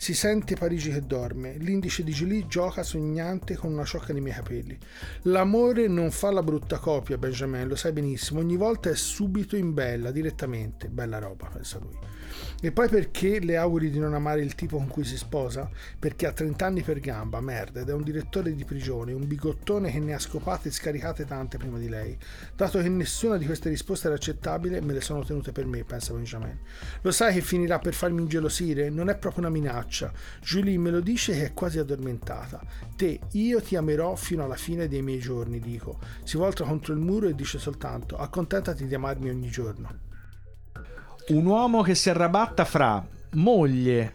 Si 0.01 0.15
sente 0.15 0.55
Parigi 0.55 0.89
che 0.89 1.01
dorme. 1.01 1.57
L'indice 1.59 2.03
di 2.03 2.11
Julie 2.11 2.47
gioca 2.47 2.81
sognante 2.81 3.55
con 3.55 3.71
una 3.71 3.85
ciocca 3.85 4.13
nei 4.13 4.21
miei 4.23 4.33
capelli. 4.33 4.75
L'amore 5.25 5.87
non 5.87 6.09
fa 6.09 6.31
la 6.31 6.41
brutta 6.41 6.79
copia, 6.79 7.19
Benjamin, 7.19 7.67
lo 7.67 7.75
sai 7.75 7.91
benissimo. 7.91 8.39
Ogni 8.39 8.57
volta 8.57 8.89
è 8.89 8.95
subito 8.95 9.55
in 9.55 9.75
bella, 9.75 10.09
direttamente. 10.09 10.89
Bella 10.89 11.19
roba, 11.19 11.49
pensa 11.53 11.77
lui. 11.77 11.95
E 12.61 12.71
poi 12.71 12.89
perché 12.89 13.39
le 13.39 13.57
auguri 13.57 13.89
di 13.89 13.99
non 13.99 14.13
amare 14.13 14.41
il 14.41 14.55
tipo 14.55 14.77
con 14.77 14.87
cui 14.87 15.03
si 15.03 15.17
sposa? 15.17 15.69
Perché 15.97 16.27
ha 16.27 16.31
30 16.31 16.65
anni 16.65 16.81
per 16.81 16.99
gamba, 16.99 17.41
merda, 17.41 17.81
ed 17.81 17.89
è 17.89 17.93
un 17.93 18.03
direttore 18.03 18.53
di 18.53 18.65
prigione, 18.65 19.13
un 19.13 19.27
bigottone 19.27 19.91
che 19.91 19.99
ne 19.99 20.13
ha 20.13 20.19
scopate 20.19 20.69
e 20.69 20.71
scaricate 20.71 21.25
tante 21.25 21.57
prima 21.57 21.77
di 21.77 21.89
lei. 21.89 22.17
Dato 22.55 22.79
che 22.79 22.89
nessuna 22.89 23.37
di 23.37 23.45
queste 23.45 23.69
risposte 23.69 24.07
era 24.07 24.15
accettabile, 24.15 24.81
me 24.81 24.93
le 24.93 25.01
sono 25.01 25.23
tenute 25.23 25.51
per 25.51 25.65
me, 25.65 25.83
pensa 25.83 26.13
Benjamin. 26.13 26.57
Lo 27.01 27.11
sai 27.11 27.33
che 27.33 27.41
finirà 27.41 27.79
per 27.79 27.93
farmi 27.93 28.21
ingelosire? 28.21 28.89
Non 28.89 29.09
è 29.09 29.17
proprio 29.17 29.41
una 29.41 29.51
minaccia. 29.51 30.11
Julie 30.41 30.77
me 30.77 30.91
lo 30.91 30.99
dice 30.99 31.33
che 31.33 31.45
è 31.45 31.53
quasi 31.53 31.79
addormentata. 31.79 32.61
Te, 32.95 33.19
io 33.31 33.61
ti 33.61 33.75
amerò 33.75 34.15
fino 34.15 34.43
alla 34.43 34.55
fine 34.55 34.87
dei 34.87 35.01
miei 35.01 35.19
giorni, 35.19 35.59
dico. 35.59 35.99
Si 36.23 36.37
volta 36.37 36.63
contro 36.63 36.93
il 36.93 36.99
muro 36.99 37.27
e 37.27 37.35
dice 37.35 37.59
soltanto: 37.59 38.17
accontentati 38.17 38.85
di 38.85 38.95
amarmi 38.95 39.29
ogni 39.29 39.49
giorno. 39.49 40.09
Un 41.27 41.45
uomo 41.45 41.81
che 41.81 41.95
si 41.95 42.09
arrabatta 42.09 42.65
fra 42.65 43.03
moglie, 43.33 44.13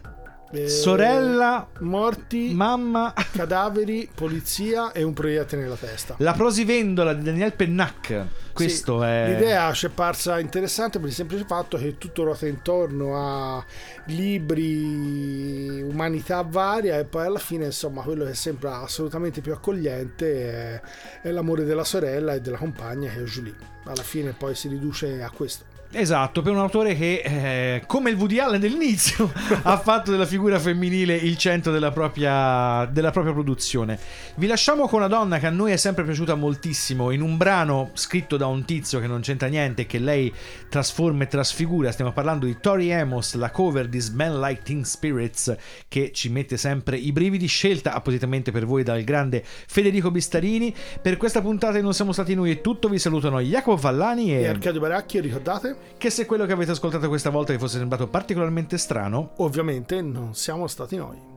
Eh, 0.51 0.69
sorella, 0.69 1.67
morti, 1.79 2.53
mamma. 2.53 3.13
cadaveri, 3.33 4.07
polizia 4.13 4.91
e 4.91 5.03
un 5.03 5.13
proiettile 5.13 5.63
nella 5.63 5.75
testa. 5.75 6.15
La 6.19 6.33
prosivendola 6.33 7.13
di 7.13 7.23
Daniel 7.23 7.53
Pennac. 7.53 8.25
Questo 8.53 8.99
Sì, 8.99 9.05
è. 9.05 9.29
L'idea 9.33 9.73
ci 9.73 9.87
è 9.87 9.89
parsa 9.89 10.39
interessante 10.39 10.99
per 10.99 11.09
il 11.09 11.13
semplice 11.13 11.43
fatto 11.45 11.77
che 11.77 11.97
tutto 11.97 12.23
ruota 12.23 12.45
intorno 12.47 13.15
a 13.57 13.65
libri, 14.05 15.81
umanità 15.81 16.41
varia 16.43 16.97
e 16.97 17.05
poi 17.05 17.25
alla 17.25 17.39
fine 17.39 17.65
insomma 17.65 18.01
quello 18.03 18.23
che 18.25 18.33
sembra 18.33 18.81
assolutamente 18.81 19.41
più 19.41 19.53
accogliente 19.53 20.51
è, 20.51 20.81
è 21.23 21.31
l'amore 21.31 21.63
della 21.65 21.83
sorella 21.83 22.33
e 22.33 22.41
della 22.41 22.57
compagna 22.57 23.11
che 23.11 23.19
è 23.19 23.23
Julie. 23.23 23.55
Alla 23.85 24.03
fine 24.03 24.31
poi 24.33 24.55
si 24.55 24.67
riduce 24.69 25.21
a 25.21 25.29
questo. 25.29 25.65
Esatto, 25.91 26.41
per 26.41 26.51
un 26.51 26.59
autore 26.59 26.95
che, 26.95 27.21
eh, 27.23 27.83
come 27.87 28.09
il 28.09 28.17
Woody 28.17 28.39
Allen 28.39 28.59
dell'inizio, 28.59 29.31
ha 29.63 29.77
fatto 29.77 30.11
della 30.11 30.25
figura 30.25 30.59
femminile 30.59 31.15
il 31.15 31.37
centro 31.37 31.71
della 31.71 31.91
propria, 31.91 32.85
della 32.91 33.11
propria 33.11 33.33
produzione. 33.33 33.97
Vi 34.35 34.47
lasciamo 34.47 34.87
con 34.87 34.99
una 34.99 35.07
donna 35.07 35.39
che 35.39 35.47
a 35.47 35.49
noi 35.49 35.71
è 35.71 35.77
sempre 35.77 36.03
piaciuta 36.03 36.35
moltissimo, 36.35 37.11
in 37.11 37.21
un 37.21 37.37
brano 37.37 37.91
scritto 37.93 38.35
da 38.35 38.47
un 38.47 38.65
tizio 38.65 38.99
che 38.99 39.07
non 39.07 39.21
c'entra 39.21 39.47
niente, 39.47 39.85
che 39.85 39.97
lei 39.97 40.31
trasforma 40.69 41.23
e 41.23 41.27
trasfigura. 41.27 41.91
Stiamo 41.91 42.11
parlando 42.11 42.45
di 42.45 42.57
Tori 42.59 42.93
Amos, 42.93 43.35
la 43.35 43.49
cover 43.49 43.87
di 43.87 43.99
Smell 43.99 44.39
Like 44.41 44.63
Teen 44.63 44.83
Spirits, 44.83 45.55
che 45.87 46.11
ci 46.13 46.27
mette 46.29 46.57
sempre 46.57 46.97
i 46.97 47.13
brividi, 47.13 47.47
scelta 47.47 47.93
appositamente 47.93 48.51
per 48.51 48.65
voi 48.65 48.83
dal 48.83 49.03
grande 49.03 49.41
Federico 49.43 50.11
Bistarini. 50.11 50.75
Per 51.01 51.15
questa 51.15 51.41
puntata 51.41 51.79
non 51.79 51.93
siamo 51.93 52.11
stati 52.11 52.35
noi 52.35 52.51
e 52.51 52.61
tutto, 52.61 52.89
vi 52.89 52.99
salutano 52.99 53.39
Jacopo 53.39 53.77
Vallani 53.77 54.35
E 54.35 54.41
e... 54.41 54.47
Arcadio 54.47 54.81
Baracchio, 54.81 55.21
ricordate? 55.21 55.76
Che 55.97 56.09
se 56.09 56.25
quello 56.25 56.45
che 56.45 56.53
avete 56.53 56.71
ascoltato 56.71 57.07
questa 57.07 57.29
volta 57.29 57.53
vi 57.53 57.59
fosse 57.59 57.77
sembrato 57.77 58.07
particolarmente 58.07 58.77
strano, 58.77 59.31
Ovviamente 59.37 60.01
non 60.01 60.35
siamo 60.35 60.67
stati 60.67 60.95
noi. 60.95 61.35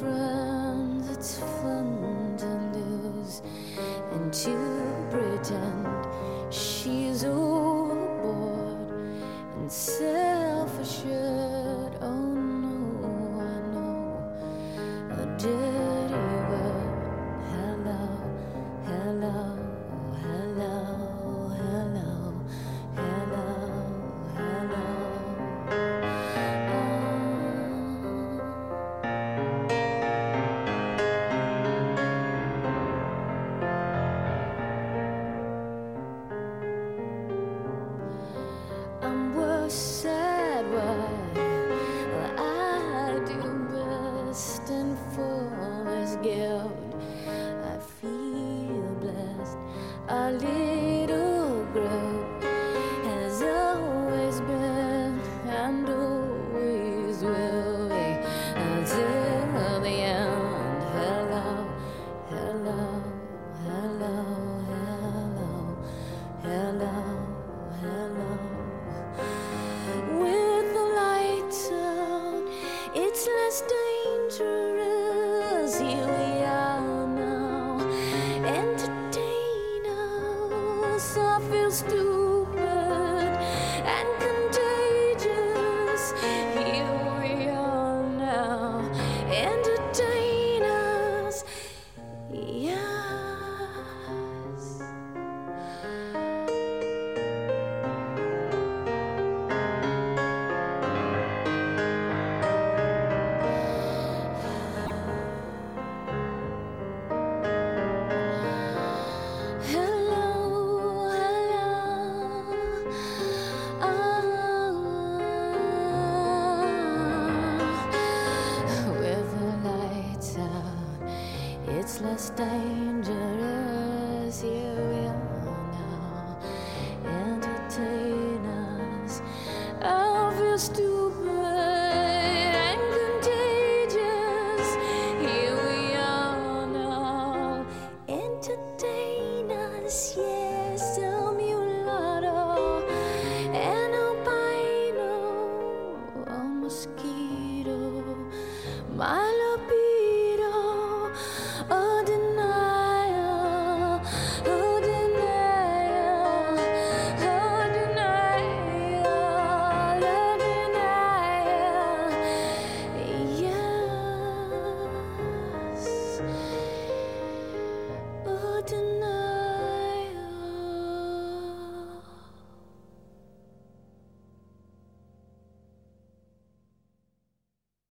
Friends. 0.00 1.10
It's 1.10 1.38
fun 1.38 2.36
to 2.36 2.46
lose 2.76 3.42
and 4.12 4.32
to 4.32 5.08
pretend 5.10 5.77